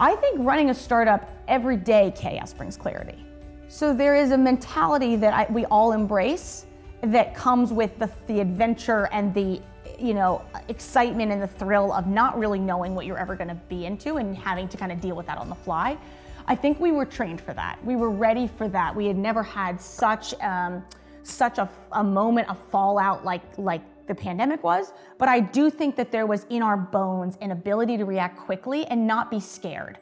I 0.00 0.16
think 0.16 0.38
running 0.40 0.70
a 0.70 0.74
startup 0.74 1.30
every 1.46 1.76
day, 1.76 2.14
chaos 2.16 2.54
brings 2.54 2.78
clarity. 2.78 3.22
So 3.68 3.92
there 3.92 4.16
is 4.16 4.30
a 4.30 4.38
mentality 4.38 5.16
that 5.16 5.34
I, 5.34 5.52
we 5.52 5.66
all 5.66 5.92
embrace 5.92 6.64
that 7.02 7.34
comes 7.34 7.72
with 7.72 7.98
the, 7.98 8.10
the 8.26 8.40
adventure 8.40 9.08
and 9.12 9.34
the 9.34 9.60
you 9.98 10.14
know 10.14 10.42
excitement 10.68 11.30
and 11.32 11.42
the 11.42 11.46
thrill 11.46 11.92
of 11.92 12.06
not 12.06 12.38
really 12.38 12.58
knowing 12.58 12.94
what 12.94 13.06
you're 13.06 13.18
ever 13.18 13.36
going 13.36 13.48
to 13.48 13.60
be 13.68 13.86
into 13.86 14.16
and 14.16 14.36
having 14.36 14.68
to 14.68 14.76
kind 14.76 14.92
of 14.92 15.00
deal 15.00 15.16
with 15.16 15.26
that 15.26 15.38
on 15.38 15.48
the 15.48 15.54
fly. 15.54 15.98
I 16.46 16.54
think 16.54 16.80
we 16.80 16.90
were 16.90 17.04
trained 17.04 17.40
for 17.40 17.54
that. 17.54 17.78
We 17.84 17.94
were 17.94 18.10
ready 18.10 18.48
for 18.48 18.68
that. 18.68 18.94
We 18.94 19.06
had 19.06 19.16
never 19.16 19.42
had 19.42 19.80
such 19.80 20.34
um, 20.40 20.84
such 21.24 21.58
a, 21.58 21.68
a 21.92 22.02
moment 22.02 22.48
of 22.48 22.58
fallout 22.70 23.24
like 23.24 23.42
like 23.58 23.82
the 24.06 24.14
pandemic 24.14 24.62
was, 24.64 24.92
but 25.18 25.28
I 25.28 25.40
do 25.40 25.70
think 25.70 25.96
that 25.96 26.10
there 26.10 26.26
was 26.26 26.46
in 26.50 26.62
our 26.62 26.76
bones 26.76 27.36
an 27.40 27.52
ability 27.52 27.96
to 27.96 28.04
react 28.04 28.36
quickly 28.36 28.84
and 28.86 29.06
not 29.06 29.30
be 29.30 29.38
scared, 29.38 29.98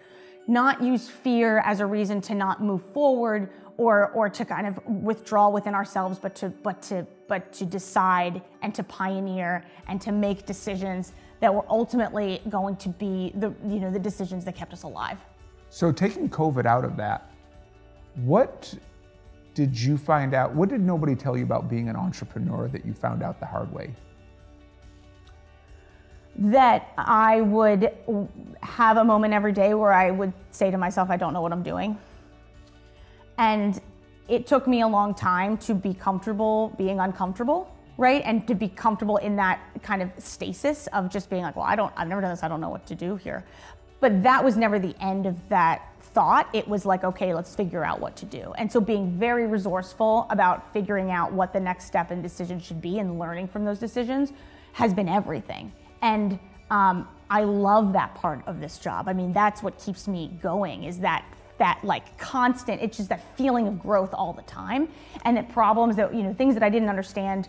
not 0.47 0.83
use 0.83 1.09
fear 1.09 1.59
as 1.67 1.81
a 1.81 1.87
reason 1.87 2.21
to 2.23 2.35
not 2.35 2.63
move 2.63 2.83
forward 2.93 3.51
or 3.81 4.11
or 4.11 4.29
to 4.29 4.45
kind 4.45 4.67
of 4.67 4.79
withdraw 4.87 5.49
within 5.49 5.75
ourselves, 5.75 6.19
but 6.19 6.35
to 6.35 6.51
but 6.51 6.83
to 6.83 7.07
but 7.29 7.51
to 7.51 7.65
decide 7.65 8.43
and 8.61 8.75
to 8.75 8.83
pioneer 8.83 9.65
and 9.89 10.03
to 10.03 10.13
make 10.13 10.45
decisions 10.45 11.15
that 11.41 11.53
were 11.53 11.65
ultimately 11.71 12.43
going 12.51 12.77
to 12.77 12.91
be 12.91 13.33
the 13.37 13.55
you 13.67 13.81
know 13.81 13.91
the 13.91 13.99
decisions 13.99 14.45
that 14.45 14.55
kept 14.55 14.75
us 14.75 14.83
alive. 14.83 15.17
So 15.71 15.91
taking 15.93 16.29
COVID 16.29 16.67
out 16.67 16.85
of 16.85 16.95
that, 16.99 17.31
what 18.17 18.75
did 19.55 19.81
you 19.81 19.97
find 19.97 20.35
out? 20.35 20.55
What 20.55 20.69
did 20.69 20.83
nobody 20.83 21.15
tell 21.15 21.35
you 21.35 21.45
about 21.45 21.71
being 21.71 21.89
an 21.89 21.97
entrepreneur 21.97 22.69
that 22.69 22.85
you 22.85 22.93
found 22.93 23.23
out 23.23 23.41
the 23.41 23.47
hard 23.47 23.73
way? 23.73 23.95
That 26.37 26.93
I 26.99 27.41
would 27.41 27.93
have 28.61 28.99
a 28.99 29.05
moment 29.05 29.33
every 29.33 29.53
day 29.53 29.73
where 29.73 29.93
I 29.93 30.11
would 30.11 30.35
say 30.51 30.71
to 30.71 30.77
myself, 30.77 31.09
I 31.09 31.17
don't 31.17 31.33
know 31.33 31.41
what 31.41 31.53
I'm 31.53 31.63
doing. 31.63 31.99
And 33.41 33.81
it 34.29 34.47
took 34.47 34.69
me 34.69 34.83
a 34.83 34.87
long 34.87 35.15
time 35.15 35.57
to 35.59 35.75
be 35.75 35.95
comfortable 35.95 36.75
being 36.77 37.01
uncomfortable, 37.01 37.75
right? 37.97 38.23
And 38.27 38.47
to 38.47 38.55
be 38.55 38.69
comfortable 38.69 39.17
in 39.17 39.35
that 39.37 39.61
kind 39.83 40.03
of 40.03 40.11
stasis 40.19 40.89
of 40.89 41.11
just 41.11 41.31
being 41.31 41.43
like, 41.43 41.57
well, 41.57 41.65
I 41.65 41.75
don't, 41.75 41.91
I've 41.97 42.07
never 42.07 42.21
done 42.21 42.31
this, 42.31 42.43
I 42.43 42.49
don't 42.49 42.61
know 42.61 42.69
what 42.69 42.87
to 42.89 42.95
do 42.95 43.17
here. 43.17 43.43
But 43.99 44.23
that 44.23 44.45
was 44.45 44.59
never 44.59 44.79
the 44.79 44.95
end 45.01 45.25
of 45.25 45.37
that 45.49 45.89
thought. 46.03 46.51
It 46.53 46.69
was 46.69 46.85
like, 46.85 47.03
okay, 47.03 47.33
let's 47.33 47.55
figure 47.55 47.83
out 47.83 47.99
what 47.99 48.15
to 48.17 48.27
do. 48.27 48.53
And 48.59 48.71
so 48.71 48.79
being 48.79 49.19
very 49.19 49.47
resourceful 49.47 50.27
about 50.29 50.71
figuring 50.75 51.11
out 51.11 51.33
what 51.33 51.55
the 51.55 51.61
next 51.61 51.87
step 51.87 52.11
and 52.11 52.23
decision 52.23 52.61
should 52.61 52.83
be 52.83 52.99
and 52.99 53.19
learning 53.19 53.49
from 53.49 53.65
those 53.65 53.79
decisions 53.79 54.35
has 54.75 54.93
been 54.93 55.09
everything. 55.09 55.73
And 56.03 56.39
um, 56.71 57.09
I 57.31 57.45
love 57.45 57.95
that 57.95 58.15
part 58.15 58.47
of 58.47 58.61
this 58.61 58.79
job. 58.79 59.09
I 59.09 59.15
mean, 59.15 59.33
that's 59.33 59.63
what 59.63 59.79
keeps 59.79 60.07
me 60.07 60.31
going 60.43 60.85
is 60.85 60.99
that 60.99 61.25
that 61.61 61.79
like 61.85 62.19
constant, 62.19 62.83
it's 62.83 62.97
just 62.97 63.09
that 63.11 63.37
feeling 63.37 63.69
of 63.69 63.79
growth 63.79 64.13
all 64.13 64.33
the 64.33 64.43
time. 64.43 64.89
And 65.25 65.37
that 65.37 65.49
problems 65.49 65.95
that, 65.97 66.13
you 66.13 66.25
know, 66.25 66.35
things 66.35 66.55
that 66.55 66.65
I 66.65 66.69
didn't 66.69 66.89
understand 66.89 67.49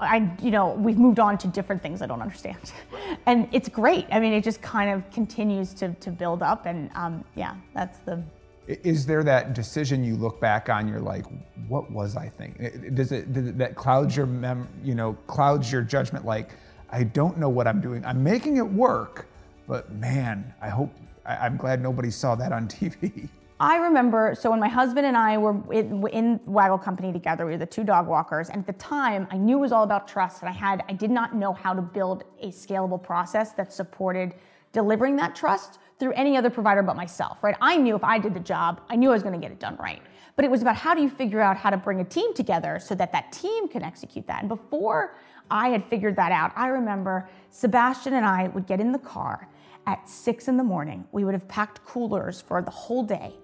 I, 0.00 0.28
you 0.40 0.50
know, 0.50 0.72
we've 0.74 0.98
moved 0.98 1.20
on 1.20 1.38
to 1.38 1.48
different 1.48 1.82
things 1.82 2.02
I 2.02 2.06
don't 2.06 2.22
understand. 2.22 2.72
And 3.26 3.46
it's 3.52 3.68
great. 3.68 4.06
I 4.10 4.18
mean, 4.18 4.32
it 4.32 4.42
just 4.42 4.60
kind 4.62 4.90
of 4.90 5.08
continues 5.12 5.74
to, 5.74 5.92
to 5.94 6.10
build 6.10 6.42
up. 6.42 6.66
And 6.66 6.90
um, 6.96 7.24
yeah, 7.36 7.54
that's 7.72 7.98
the. 7.98 8.20
Is 8.66 9.06
there 9.06 9.22
that 9.22 9.54
decision 9.54 10.02
you 10.02 10.16
look 10.16 10.40
back 10.40 10.68
on, 10.68 10.88
you're 10.88 10.98
like, 10.98 11.24
what 11.68 11.88
was 11.90 12.16
I 12.16 12.28
thinking? 12.30 12.94
Does 12.94 13.12
it, 13.12 13.32
does 13.32 13.46
it 13.46 13.58
that 13.58 13.76
clouds 13.76 14.16
your 14.16 14.26
mem, 14.26 14.66
you 14.82 14.96
know, 14.96 15.12
clouds 15.28 15.70
your 15.70 15.82
judgment 15.82 16.24
like, 16.24 16.50
I 16.90 17.04
don't 17.04 17.38
know 17.38 17.48
what 17.48 17.68
I'm 17.68 17.80
doing. 17.80 18.04
I'm 18.04 18.24
making 18.24 18.56
it 18.56 18.66
work, 18.66 19.28
but 19.68 19.92
man, 19.92 20.52
I 20.60 20.68
hope, 20.68 20.90
I, 21.24 21.36
I'm 21.36 21.56
glad 21.56 21.82
nobody 21.82 22.10
saw 22.10 22.34
that 22.36 22.52
on 22.52 22.68
TV. 22.68 23.28
I 23.60 23.76
remember, 23.76 24.34
so 24.34 24.50
when 24.50 24.58
my 24.58 24.68
husband 24.68 25.06
and 25.06 25.16
I 25.16 25.38
were 25.38 25.54
in, 25.72 26.04
in, 26.08 26.40
Waggle 26.46 26.78
Company 26.78 27.12
together, 27.12 27.46
we 27.46 27.52
were 27.52 27.58
the 27.58 27.66
two 27.66 27.84
dog 27.84 28.08
walkers, 28.08 28.50
and 28.50 28.58
at 28.58 28.66
the 28.66 28.72
time, 28.72 29.28
I 29.30 29.36
knew 29.36 29.58
it 29.58 29.60
was 29.60 29.70
all 29.70 29.84
about 29.84 30.08
trust, 30.08 30.42
and 30.42 30.48
I 30.48 30.52
had, 30.52 30.82
I 30.88 30.94
did 30.94 31.12
not 31.12 31.36
know 31.36 31.52
how 31.52 31.72
to 31.72 31.80
build 31.80 32.24
a 32.40 32.48
scalable 32.48 33.00
process 33.00 33.52
that 33.52 33.72
supported 33.72 34.34
delivering 34.72 35.14
that 35.16 35.36
trust 35.36 35.78
through 36.00 36.12
any 36.14 36.36
other 36.36 36.50
provider 36.50 36.82
but 36.82 36.96
myself, 36.96 37.44
right? 37.44 37.54
I 37.60 37.76
knew 37.76 37.94
if 37.94 38.02
I 38.02 38.18
did 38.18 38.34
the 38.34 38.40
job, 38.40 38.80
I 38.90 38.96
knew 38.96 39.10
I 39.10 39.12
was 39.12 39.22
going 39.22 39.38
to 39.38 39.40
get 39.40 39.52
it 39.52 39.60
done 39.60 39.76
right. 39.76 40.02
But 40.34 40.44
it 40.44 40.50
was 40.50 40.62
about 40.62 40.76
how 40.76 40.94
do 40.94 41.02
you 41.02 41.08
figure 41.08 41.40
out 41.40 41.56
how 41.56 41.70
to 41.70 41.76
bring 41.76 42.00
a 42.00 42.04
team 42.04 42.34
together 42.34 42.80
so 42.80 42.94
that 42.96 43.12
that 43.12 43.30
team 43.30 43.68
can 43.68 43.84
execute 43.84 44.26
that. 44.26 44.40
And 44.40 44.48
before 44.48 45.14
I 45.50 45.68
had 45.68 45.84
figured 45.84 46.16
that 46.16 46.32
out, 46.32 46.52
I 46.56 46.68
remember 46.68 47.28
Sebastian 47.50 48.14
and 48.14 48.24
I 48.24 48.48
would 48.48 48.66
get 48.66 48.80
in 48.80 48.90
the 48.90 48.98
car 48.98 49.46
at 49.86 50.08
six 50.08 50.48
in 50.48 50.56
the 50.56 50.64
morning. 50.64 51.04
We 51.12 51.24
would 51.24 51.34
have 51.34 51.48
packed 51.48 51.84
coolers 51.84 52.40
for 52.40 52.62
the 52.62 52.70
whole 52.70 53.02
day 53.02 53.34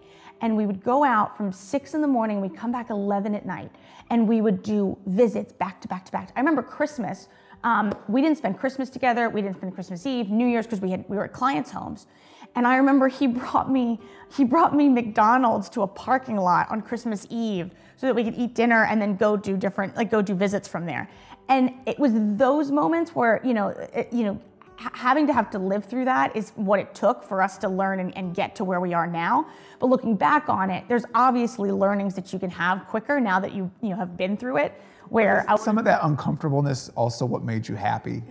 and 0.40 0.56
we 0.56 0.66
would 0.66 0.82
go 0.82 1.04
out 1.04 1.36
from 1.36 1.52
six 1.52 1.94
in 1.94 2.00
the 2.00 2.08
morning, 2.08 2.40
we'd 2.40 2.56
come 2.56 2.72
back 2.72 2.90
11 2.90 3.34
at 3.34 3.46
night, 3.46 3.70
and 4.10 4.28
we 4.28 4.40
would 4.40 4.62
do 4.62 4.96
visits 5.06 5.52
back 5.52 5.80
to 5.80 5.88
back 5.88 6.04
to 6.06 6.12
back. 6.12 6.30
I 6.36 6.40
remember 6.40 6.62
Christmas. 6.62 7.28
Um, 7.64 7.92
we 8.08 8.22
didn't 8.22 8.38
spend 8.38 8.58
Christmas 8.58 8.88
together. 8.88 9.28
We 9.28 9.42
didn't 9.42 9.56
spend 9.56 9.74
Christmas 9.74 10.06
Eve, 10.06 10.30
New 10.30 10.46
Year's, 10.46 10.66
because 10.66 10.80
we 10.80 10.90
had 10.90 11.04
we 11.08 11.16
were 11.16 11.24
at 11.24 11.32
clients' 11.32 11.70
homes. 11.70 12.06
And 12.54 12.66
I 12.66 12.76
remember 12.76 13.08
he 13.08 13.26
brought 13.26 13.70
me 13.70 14.00
he 14.34 14.44
brought 14.44 14.74
me 14.74 14.88
McDonald's 14.88 15.68
to 15.70 15.82
a 15.82 15.86
parking 15.86 16.36
lot 16.36 16.70
on 16.70 16.82
Christmas 16.82 17.26
Eve 17.30 17.72
so 17.96 18.06
that 18.06 18.14
we 18.14 18.22
could 18.22 18.36
eat 18.36 18.54
dinner 18.54 18.84
and 18.84 19.02
then 19.02 19.16
go 19.16 19.36
do 19.36 19.56
different 19.56 19.96
like 19.96 20.10
go 20.10 20.22
do 20.22 20.34
visits 20.34 20.68
from 20.68 20.86
there. 20.86 21.08
And 21.48 21.72
it 21.86 21.98
was 21.98 22.12
those 22.14 22.70
moments 22.70 23.14
where 23.14 23.40
you 23.44 23.54
know 23.54 23.68
it, 23.68 24.12
you 24.12 24.24
know 24.24 24.40
having 24.78 25.26
to 25.26 25.32
have 25.32 25.50
to 25.50 25.58
live 25.58 25.84
through 25.84 26.04
that 26.04 26.34
is 26.36 26.50
what 26.54 26.78
it 26.78 26.94
took 26.94 27.24
for 27.24 27.42
us 27.42 27.58
to 27.58 27.68
learn 27.68 28.00
and, 28.00 28.16
and, 28.16 28.34
get 28.34 28.54
to 28.54 28.64
where 28.64 28.80
we 28.80 28.94
are 28.94 29.06
now. 29.06 29.46
But 29.80 29.88
looking 29.88 30.16
back 30.16 30.48
on 30.48 30.70
it, 30.70 30.84
there's 30.88 31.04
obviously 31.14 31.72
learnings 31.72 32.14
that 32.14 32.32
you 32.32 32.38
can 32.38 32.50
have 32.50 32.86
quicker 32.86 33.20
now 33.20 33.40
that 33.40 33.52
you 33.52 33.70
you 33.82 33.90
know 33.90 33.96
have 33.96 34.16
been 34.16 34.36
through 34.36 34.58
it. 34.58 34.80
Where 35.08 35.44
some 35.58 35.78
of 35.78 35.84
that 35.86 36.00
uncomfortableness 36.02 36.90
also 36.90 37.24
what 37.24 37.42
made 37.42 37.66
you 37.66 37.74
happy. 37.74 38.22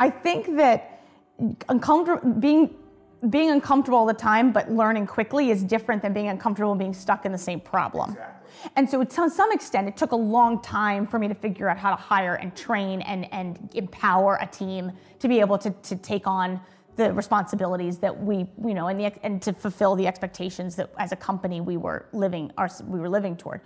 I 0.00 0.10
think 0.10 0.56
that 0.56 1.02
uncomfortable 1.68 2.32
being 2.32 2.74
being 3.30 3.50
uncomfortable 3.50 3.98
all 3.98 4.06
the 4.06 4.12
time 4.12 4.52
but 4.52 4.70
learning 4.70 5.06
quickly 5.06 5.50
is 5.50 5.62
different 5.62 6.02
than 6.02 6.12
being 6.12 6.28
uncomfortable 6.28 6.72
and 6.72 6.78
being 6.78 6.92
stuck 6.92 7.24
in 7.24 7.32
the 7.32 7.38
same 7.38 7.60
problem. 7.60 8.10
Exactly. 8.10 8.43
And 8.76 8.88
so, 8.88 9.02
to 9.02 9.30
some 9.30 9.52
extent, 9.52 9.88
it 9.88 9.96
took 9.96 10.12
a 10.12 10.16
long 10.16 10.62
time 10.62 11.06
for 11.06 11.18
me 11.18 11.28
to 11.28 11.34
figure 11.34 11.68
out 11.68 11.78
how 11.78 11.90
to 11.90 12.00
hire 12.00 12.34
and 12.34 12.54
train 12.56 13.00
and, 13.02 13.32
and 13.32 13.70
empower 13.74 14.38
a 14.40 14.46
team 14.46 14.92
to 15.18 15.28
be 15.28 15.40
able 15.40 15.58
to, 15.58 15.70
to 15.70 15.96
take 15.96 16.26
on 16.26 16.60
the 16.96 17.12
responsibilities 17.12 17.98
that 17.98 18.16
we, 18.16 18.46
you 18.64 18.74
know, 18.74 18.88
and, 18.88 19.00
the, 19.00 19.12
and 19.24 19.42
to 19.42 19.52
fulfill 19.52 19.96
the 19.96 20.06
expectations 20.06 20.76
that 20.76 20.90
as 20.98 21.12
a 21.12 21.16
company 21.16 21.60
we 21.60 21.76
were 21.76 22.06
living, 22.12 22.52
our, 22.56 22.68
we 22.86 23.00
were 23.00 23.08
living 23.08 23.36
toward. 23.36 23.60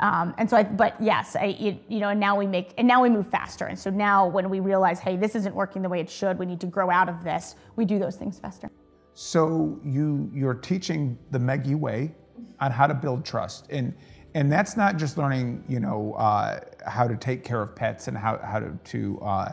Um, 0.00 0.34
and 0.38 0.48
so, 0.48 0.56
I, 0.56 0.62
but 0.62 0.94
yes, 1.00 1.34
I, 1.34 1.46
you, 1.46 1.78
you 1.88 1.98
know, 1.98 2.10
and 2.10 2.20
now 2.20 2.36
we 2.36 2.46
make, 2.46 2.72
and 2.78 2.86
now 2.86 3.02
we 3.02 3.10
move 3.10 3.28
faster. 3.28 3.66
And 3.66 3.76
so 3.76 3.90
now 3.90 4.28
when 4.28 4.48
we 4.48 4.60
realize, 4.60 5.00
hey, 5.00 5.16
this 5.16 5.34
isn't 5.34 5.54
working 5.54 5.82
the 5.82 5.88
way 5.88 6.00
it 6.00 6.08
should, 6.08 6.38
we 6.38 6.46
need 6.46 6.60
to 6.60 6.66
grow 6.66 6.88
out 6.88 7.08
of 7.08 7.24
this, 7.24 7.56
we 7.74 7.84
do 7.84 7.98
those 7.98 8.14
things 8.16 8.38
faster. 8.38 8.70
So 9.14 9.80
you, 9.84 10.30
you're 10.32 10.54
teaching 10.54 11.18
the 11.32 11.38
Meggie 11.40 11.74
way 11.74 12.14
on 12.60 12.70
how 12.70 12.86
to 12.86 12.94
build 12.94 13.24
trust. 13.24 13.66
And 13.70 13.92
and 14.38 14.52
that's 14.52 14.76
not 14.76 14.96
just 14.96 15.18
learning, 15.18 15.64
you 15.68 15.80
know, 15.80 16.14
uh, 16.14 16.60
how 16.86 17.08
to 17.08 17.16
take 17.16 17.42
care 17.42 17.60
of 17.60 17.74
pets 17.74 18.06
and 18.06 18.16
how, 18.16 18.38
how 18.38 18.60
to, 18.60 18.78
to, 18.84 19.18
uh, 19.20 19.52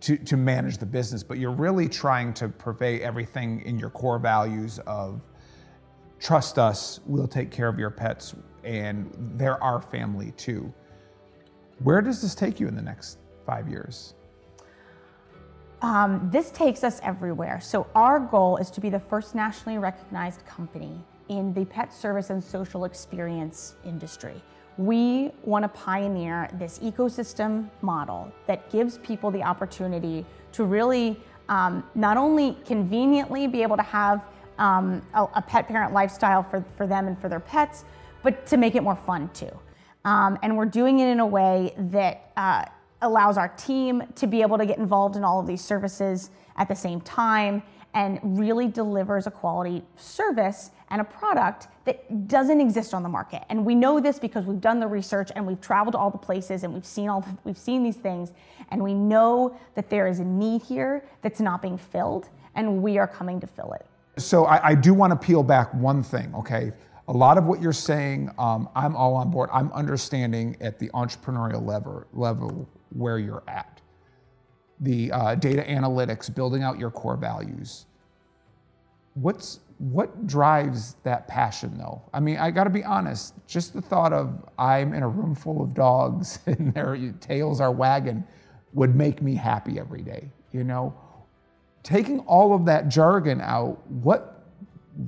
to, 0.00 0.16
to 0.16 0.36
manage 0.36 0.78
the 0.78 0.86
business, 0.86 1.22
but 1.22 1.38
you're 1.38 1.52
really 1.52 1.88
trying 1.88 2.34
to 2.34 2.48
purvey 2.48 2.98
everything 2.98 3.62
in 3.64 3.78
your 3.78 3.90
core 3.90 4.18
values 4.18 4.80
of 4.88 5.20
trust 6.18 6.58
us, 6.58 6.98
we'll 7.06 7.28
take 7.28 7.52
care 7.52 7.68
of 7.68 7.78
your 7.78 7.90
pets, 7.90 8.34
and 8.64 9.08
they're 9.36 9.62
our 9.62 9.80
family 9.80 10.32
too. 10.32 10.74
Where 11.84 12.02
does 12.02 12.20
this 12.20 12.34
take 12.34 12.58
you 12.58 12.66
in 12.66 12.74
the 12.74 12.82
next 12.82 13.18
five 13.46 13.68
years? 13.68 14.14
Um, 15.80 16.28
this 16.32 16.50
takes 16.50 16.82
us 16.82 16.98
everywhere. 17.04 17.60
So, 17.60 17.86
our 17.94 18.18
goal 18.18 18.56
is 18.56 18.68
to 18.72 18.80
be 18.80 18.90
the 18.90 18.98
first 18.98 19.36
nationally 19.36 19.78
recognized 19.78 20.44
company 20.44 21.04
in 21.28 21.52
the 21.54 21.64
pet 21.64 21.92
service 21.92 22.30
and 22.30 22.42
social 22.42 22.84
experience 22.84 23.74
industry. 23.84 24.42
We 24.76 25.30
want 25.44 25.62
to 25.62 25.68
pioneer 25.68 26.48
this 26.54 26.78
ecosystem 26.80 27.68
model 27.80 28.32
that 28.46 28.70
gives 28.70 28.98
people 28.98 29.30
the 29.30 29.42
opportunity 29.42 30.26
to 30.52 30.64
really 30.64 31.20
um, 31.48 31.84
not 31.94 32.16
only 32.16 32.56
conveniently 32.64 33.46
be 33.46 33.62
able 33.62 33.76
to 33.76 33.82
have 33.82 34.22
um, 34.58 35.02
a, 35.14 35.26
a, 35.34 35.42
pet 35.42 35.68
parent 35.68 35.92
lifestyle 35.92 36.42
for, 36.42 36.64
for 36.76 36.86
them 36.86 37.06
and 37.06 37.18
for 37.18 37.28
their 37.28 37.40
pets, 37.40 37.84
but 38.22 38.46
to 38.46 38.56
make 38.56 38.74
it 38.74 38.82
more 38.82 38.96
fun 38.96 39.28
too. 39.34 39.50
Um, 40.04 40.38
and 40.42 40.56
we're 40.56 40.64
doing 40.66 41.00
it 41.00 41.08
in 41.08 41.20
a 41.20 41.26
way 41.26 41.74
that 41.76 42.30
uh, 42.36 42.64
allows 43.02 43.36
our 43.36 43.48
team 43.48 44.02
to 44.14 44.26
be 44.26 44.42
able 44.42 44.58
to 44.58 44.66
get 44.66 44.78
involved 44.78 45.16
in 45.16 45.24
all 45.24 45.40
of 45.40 45.46
these 45.46 45.62
services 45.62 46.30
at 46.56 46.68
the 46.68 46.74
same 46.74 47.00
time 47.00 47.62
and 47.94 48.18
really 48.22 48.66
delivers 48.66 49.26
a 49.26 49.30
quality 49.30 49.82
service 49.96 50.72
and 50.90 51.00
a 51.00 51.04
product 51.04 51.68
that 51.84 52.28
doesn't 52.28 52.60
exist 52.60 52.92
on 52.92 53.02
the 53.02 53.08
market. 53.08 53.44
And 53.48 53.64
we 53.64 53.74
know 53.74 54.00
this 54.00 54.18
because 54.18 54.44
we've 54.44 54.60
done 54.60 54.80
the 54.80 54.86
research 54.86 55.30
and 55.34 55.46
we've 55.46 55.60
traveled 55.60 55.94
all 55.94 56.10
the 56.10 56.18
places 56.18 56.64
and 56.64 56.74
we've 56.74 56.84
seen 56.84 57.08
all 57.08 57.24
we've 57.44 57.58
seen 57.58 57.82
these 57.82 57.96
things 57.96 58.32
and 58.70 58.82
we 58.82 58.94
know 58.94 59.56
that 59.76 59.88
there 59.88 60.06
is 60.06 60.18
a 60.18 60.24
need 60.24 60.62
here 60.62 61.04
that's 61.22 61.40
not 61.40 61.62
being 61.62 61.78
filled 61.78 62.28
and 62.54 62.82
we 62.82 62.98
are 62.98 63.06
coming 63.06 63.40
to 63.40 63.46
fill 63.46 63.72
it. 63.72 63.86
So 64.20 64.44
I, 64.44 64.68
I 64.68 64.74
do 64.74 64.94
want 64.94 65.10
to 65.12 65.26
peel 65.26 65.42
back 65.42 65.72
one 65.74 66.02
thing, 66.02 66.32
okay? 66.34 66.72
A 67.08 67.12
lot 67.12 67.36
of 67.36 67.46
what 67.46 67.60
you're 67.60 67.72
saying, 67.72 68.30
um, 68.38 68.68
I'm 68.74 68.96
all 68.96 69.14
on 69.14 69.30
board. 69.30 69.50
I'm 69.52 69.70
understanding 69.72 70.56
at 70.60 70.78
the 70.78 70.88
entrepreneurial 70.90 71.64
level, 71.64 72.04
level 72.12 72.68
where 72.90 73.18
you're 73.18 73.42
at 73.48 73.73
the 74.80 75.10
uh, 75.12 75.34
data 75.36 75.62
analytics, 75.62 76.34
building 76.34 76.62
out 76.62 76.78
your 76.78 76.90
core 76.90 77.16
values. 77.16 77.86
What's 79.14 79.60
what 79.78 80.26
drives 80.26 80.96
that 81.02 81.26
passion 81.28 81.76
though? 81.78 82.02
I 82.12 82.20
mean, 82.20 82.36
I 82.36 82.50
got 82.50 82.64
to 82.64 82.70
be 82.70 82.84
honest. 82.84 83.34
Just 83.46 83.74
the 83.74 83.82
thought 83.82 84.12
of 84.12 84.48
I'm 84.58 84.92
in 84.92 85.02
a 85.02 85.08
room 85.08 85.34
full 85.34 85.62
of 85.62 85.74
dogs 85.74 86.38
and 86.46 86.72
their 86.74 86.96
tails 87.20 87.60
are 87.60 87.72
wagging 87.72 88.24
would 88.72 88.94
make 88.94 89.22
me 89.22 89.34
happy 89.34 89.78
every 89.78 90.02
day. 90.02 90.30
You 90.52 90.64
know, 90.64 90.94
taking 91.82 92.20
all 92.20 92.54
of 92.54 92.64
that 92.66 92.88
jargon 92.88 93.40
out, 93.40 93.84
what 93.88 94.44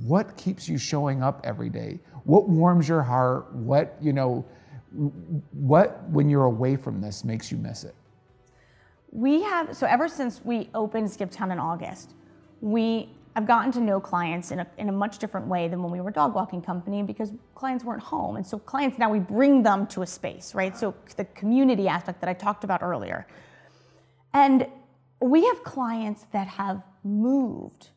what 0.01 0.35
keeps 0.35 0.67
you 0.67 0.77
showing 0.77 1.23
up 1.23 1.41
every 1.43 1.69
day? 1.69 1.99
What 2.23 2.49
warms 2.49 2.87
your 2.89 3.03
heart? 3.03 3.53
What 3.53 3.95
you 4.01 4.13
know? 4.13 4.45
What 5.51 6.09
when 6.09 6.29
you're 6.29 6.45
away 6.45 6.75
from 6.75 7.01
this 7.01 7.23
makes 7.23 7.51
you 7.51 7.57
miss 7.57 7.83
it? 7.83 7.95
We 9.17 9.41
have, 9.41 9.75
so 9.75 9.87
ever 9.87 10.07
since 10.07 10.45
we 10.45 10.69
opened 10.75 11.07
Skiptown 11.07 11.51
in 11.51 11.57
August, 11.57 12.13
we 12.61 13.09
have 13.35 13.47
gotten 13.47 13.71
to 13.71 13.81
know 13.81 13.99
clients 13.99 14.51
in 14.51 14.59
a, 14.59 14.67
in 14.77 14.89
a 14.89 14.91
much 14.91 15.17
different 15.17 15.47
way 15.47 15.67
than 15.67 15.81
when 15.81 15.91
we 15.91 15.99
were 15.99 16.11
a 16.11 16.13
dog 16.13 16.35
walking 16.35 16.61
company 16.61 17.01
because 17.01 17.33
clients 17.55 17.83
weren't 17.83 18.03
home. 18.03 18.35
And 18.35 18.45
so 18.45 18.59
clients 18.59 18.99
now 18.99 19.09
we 19.09 19.17
bring 19.17 19.63
them 19.63 19.87
to 19.87 20.03
a 20.03 20.05
space, 20.05 20.53
right? 20.53 20.77
So 20.77 20.93
the 21.15 21.25
community 21.25 21.87
aspect 21.87 22.21
that 22.21 22.29
I 22.29 22.35
talked 22.35 22.63
about 22.63 22.83
earlier. 22.83 23.25
And 24.35 24.67
we 25.19 25.47
have 25.47 25.63
clients 25.63 26.27
that 26.31 26.47
have 26.47 26.83
moved 27.03 27.89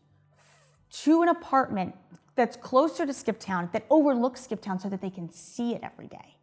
to 1.03 1.21
an 1.21 1.29
apartment 1.29 1.95
that's 2.35 2.57
closer 2.57 3.05
to 3.05 3.13
Skiptown 3.13 3.71
that 3.73 3.85
overlooks 3.91 4.47
Skiptown 4.47 4.81
so 4.81 4.89
that 4.89 5.03
they 5.03 5.11
can 5.11 5.31
see 5.31 5.75
it 5.75 5.83
every 5.83 6.07
day. 6.07 6.37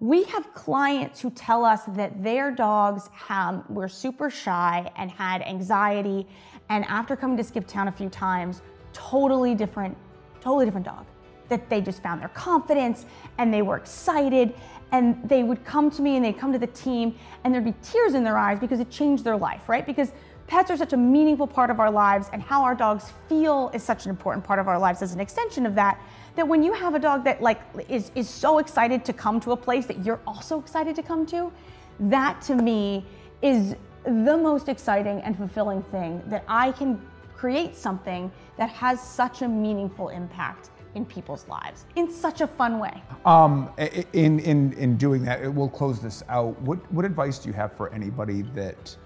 We 0.00 0.22
have 0.24 0.54
clients 0.54 1.20
who 1.20 1.30
tell 1.30 1.64
us 1.64 1.82
that 1.88 2.22
their 2.22 2.52
dogs 2.52 3.10
have, 3.12 3.68
were 3.68 3.88
super 3.88 4.30
shy 4.30 4.88
and 4.94 5.10
had 5.10 5.42
anxiety, 5.42 6.24
and 6.68 6.84
after 6.84 7.16
coming 7.16 7.36
to 7.36 7.42
Skip 7.42 7.66
Town 7.66 7.88
a 7.88 7.92
few 7.92 8.08
times, 8.08 8.62
totally 8.92 9.56
different, 9.56 9.96
totally 10.40 10.66
different 10.66 10.86
dog. 10.86 11.04
That 11.48 11.68
they 11.68 11.80
just 11.80 12.00
found 12.00 12.20
their 12.20 12.28
confidence 12.28 13.06
and 13.38 13.52
they 13.52 13.62
were 13.62 13.76
excited, 13.76 14.54
and 14.92 15.28
they 15.28 15.42
would 15.42 15.64
come 15.64 15.90
to 15.90 16.00
me 16.00 16.14
and 16.14 16.24
they'd 16.24 16.38
come 16.38 16.52
to 16.52 16.60
the 16.60 16.68
team, 16.68 17.16
and 17.42 17.52
there'd 17.52 17.64
be 17.64 17.74
tears 17.82 18.14
in 18.14 18.22
their 18.22 18.38
eyes 18.38 18.60
because 18.60 18.78
it 18.78 18.90
changed 18.90 19.24
their 19.24 19.36
life, 19.36 19.68
right? 19.68 19.84
Because 19.84 20.12
pets 20.48 20.70
are 20.70 20.76
such 20.76 20.92
a 20.92 20.96
meaningful 20.96 21.46
part 21.46 21.70
of 21.70 21.78
our 21.78 21.90
lives, 21.90 22.28
and 22.32 22.42
how 22.42 22.64
our 22.64 22.74
dogs 22.74 23.12
feel 23.28 23.70
is 23.72 23.82
such 23.82 24.04
an 24.06 24.10
important 24.10 24.44
part 24.44 24.58
of 24.58 24.66
our 24.66 24.78
lives 24.78 25.02
as 25.02 25.14
an 25.14 25.20
extension 25.20 25.64
of 25.64 25.76
that 25.76 26.00
that 26.34 26.46
when 26.46 26.62
you 26.62 26.72
have 26.72 26.94
a 26.94 26.98
dog 27.00 27.24
that 27.24 27.42
like 27.42 27.60
is 27.88 28.12
is 28.14 28.28
so 28.28 28.58
excited 28.58 29.04
to 29.04 29.12
come 29.12 29.40
to 29.40 29.52
a 29.52 29.56
place 29.56 29.86
that 29.86 30.04
you're 30.04 30.20
also 30.26 30.58
excited 30.60 30.94
to 30.96 31.02
come 31.02 31.26
to, 31.26 31.52
that 31.98 32.40
to 32.42 32.54
me 32.54 33.04
is 33.42 33.74
the 34.04 34.36
most 34.36 34.68
exciting 34.68 35.20
and 35.22 35.36
fulfilling 35.36 35.82
thing 35.84 36.22
that 36.26 36.44
I 36.48 36.72
can 36.72 37.00
create 37.34 37.76
something 37.76 38.30
that 38.56 38.70
has 38.70 39.00
such 39.00 39.42
a 39.42 39.48
meaningful 39.48 40.08
impact 40.08 40.70
in 40.94 41.04
people's 41.04 41.46
lives 41.48 41.84
in 41.96 42.10
such 42.10 42.40
a 42.40 42.46
fun 42.46 42.78
way. 42.78 43.02
Um, 43.24 43.70
in, 44.12 44.40
in, 44.40 44.72
in 44.72 44.96
doing 44.96 45.24
that, 45.24 45.52
we'll 45.52 45.68
close 45.68 46.00
this 46.00 46.22
out. 46.28 46.60
What, 46.62 46.78
what 46.92 47.04
advice 47.04 47.38
do 47.38 47.48
you 47.48 47.52
have 47.54 47.72
for 47.76 47.92
anybody 47.92 48.42
that 48.54 48.96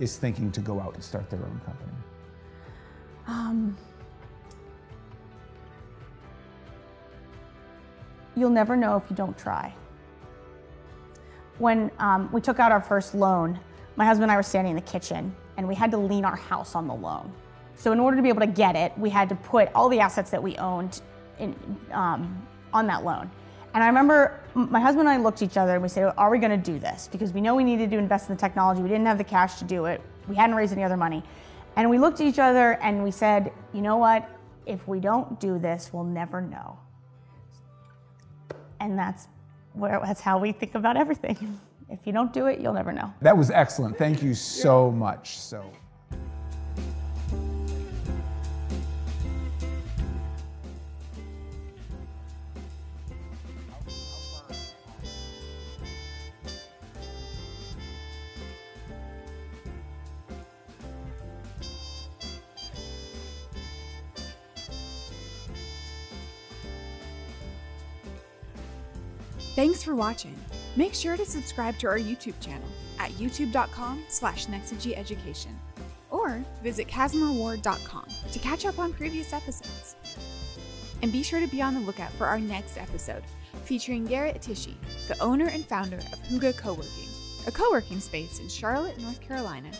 is 0.00 0.16
thinking 0.16 0.50
to 0.50 0.60
go 0.60 0.80
out 0.80 0.94
and 0.94 1.04
start 1.04 1.30
their 1.30 1.40
own 1.40 1.60
company? 1.64 1.92
Um, 3.26 3.76
you'll 8.34 8.50
never 8.50 8.74
know 8.74 8.96
if 8.96 9.04
you 9.08 9.14
don't 9.14 9.38
try. 9.38 9.72
When 11.58 11.90
um, 11.98 12.30
we 12.32 12.40
took 12.40 12.58
out 12.58 12.72
our 12.72 12.80
first 12.80 13.14
loan, 13.14 13.60
my 13.96 14.06
husband 14.06 14.24
and 14.24 14.32
I 14.32 14.36
were 14.36 14.42
standing 14.42 14.70
in 14.70 14.76
the 14.76 14.90
kitchen 14.90 15.34
and 15.58 15.68
we 15.68 15.74
had 15.74 15.90
to 15.90 15.98
lean 15.98 16.24
our 16.24 16.36
house 16.36 16.74
on 16.74 16.88
the 16.88 16.94
loan. 16.94 17.30
So 17.76 17.92
in 17.92 18.00
order 18.00 18.16
to 18.16 18.22
be 18.22 18.30
able 18.30 18.40
to 18.40 18.46
get 18.46 18.76
it, 18.76 18.96
we 18.98 19.10
had 19.10 19.28
to 19.28 19.34
put 19.34 19.68
all 19.74 19.88
the 19.88 20.00
assets 20.00 20.30
that 20.30 20.42
we 20.42 20.56
owned 20.56 21.02
in, 21.38 21.54
um, 21.92 22.46
on 22.72 22.86
that 22.86 23.04
loan. 23.04 23.30
And 23.74 23.84
I 23.84 23.86
remember 23.86 24.40
my 24.54 24.80
husband 24.80 25.08
and 25.08 25.16
I 25.16 25.22
looked 25.22 25.42
at 25.42 25.50
each 25.50 25.56
other 25.56 25.74
and 25.74 25.82
we 25.82 25.88
said, 25.88 26.12
Are 26.16 26.30
we 26.30 26.38
going 26.38 26.50
to 26.50 26.72
do 26.72 26.78
this? 26.78 27.08
Because 27.10 27.32
we 27.32 27.40
know 27.40 27.54
we 27.54 27.64
needed 27.64 27.90
to 27.90 27.98
invest 27.98 28.28
in 28.28 28.36
the 28.36 28.40
technology. 28.40 28.82
We 28.82 28.88
didn't 28.88 29.06
have 29.06 29.18
the 29.18 29.24
cash 29.24 29.58
to 29.58 29.64
do 29.64 29.84
it. 29.84 30.00
We 30.28 30.34
hadn't 30.34 30.56
raised 30.56 30.72
any 30.72 30.82
other 30.82 30.96
money. 30.96 31.22
And 31.76 31.88
we 31.88 31.98
looked 31.98 32.20
at 32.20 32.26
each 32.26 32.38
other 32.38 32.72
and 32.82 33.04
we 33.04 33.10
said, 33.10 33.52
You 33.72 33.82
know 33.82 33.96
what? 33.96 34.28
If 34.66 34.86
we 34.86 35.00
don't 35.00 35.40
do 35.40 35.58
this, 35.58 35.90
we'll 35.92 36.04
never 36.04 36.40
know 36.40 36.78
and 38.80 38.98
that's 38.98 39.28
where 39.74 40.00
that's 40.04 40.20
how 40.20 40.38
we 40.38 40.52
think 40.52 40.74
about 40.74 40.96
everything. 40.96 41.60
If 41.92 42.06
you 42.06 42.12
don't 42.12 42.32
do 42.32 42.46
it, 42.46 42.60
you'll 42.60 42.72
never 42.72 42.92
know. 42.92 43.12
That 43.20 43.36
was 43.36 43.50
excellent. 43.50 43.98
Thank 43.98 44.22
you 44.22 44.32
so 44.32 44.92
much. 44.92 45.38
So 45.38 45.72
Thanks 69.56 69.82
for 69.82 69.94
watching. 69.94 70.36
Make 70.76 70.94
sure 70.94 71.16
to 71.16 71.24
subscribe 71.24 71.78
to 71.78 71.88
our 71.88 71.98
YouTube 71.98 72.38
channel 72.40 72.68
at 72.98 73.10
youtube.com 73.12 74.04
slash 74.08 74.46
Education 74.48 75.58
or 76.10 76.44
visit 76.62 76.86
CasimirWard.com 76.88 78.06
to 78.32 78.38
catch 78.38 78.66
up 78.66 78.78
on 78.78 78.92
previous 78.92 79.32
episodes. 79.32 79.96
And 81.02 81.10
be 81.10 81.22
sure 81.22 81.40
to 81.40 81.46
be 81.46 81.62
on 81.62 81.74
the 81.74 81.80
lookout 81.80 82.12
for 82.12 82.26
our 82.26 82.38
next 82.38 82.76
episode 82.76 83.22
featuring 83.64 84.04
Garrett 84.04 84.40
Tichy, 84.40 84.74
the 85.08 85.18
owner 85.20 85.46
and 85.46 85.64
founder 85.64 85.96
of 85.96 86.22
Hygge 86.28 86.56
Co-working, 86.56 87.08
a 87.46 87.50
co-working 87.50 88.00
space 88.00 88.38
in 88.38 88.48
Charlotte, 88.48 88.98
North 88.98 89.20
Carolina. 89.20 89.70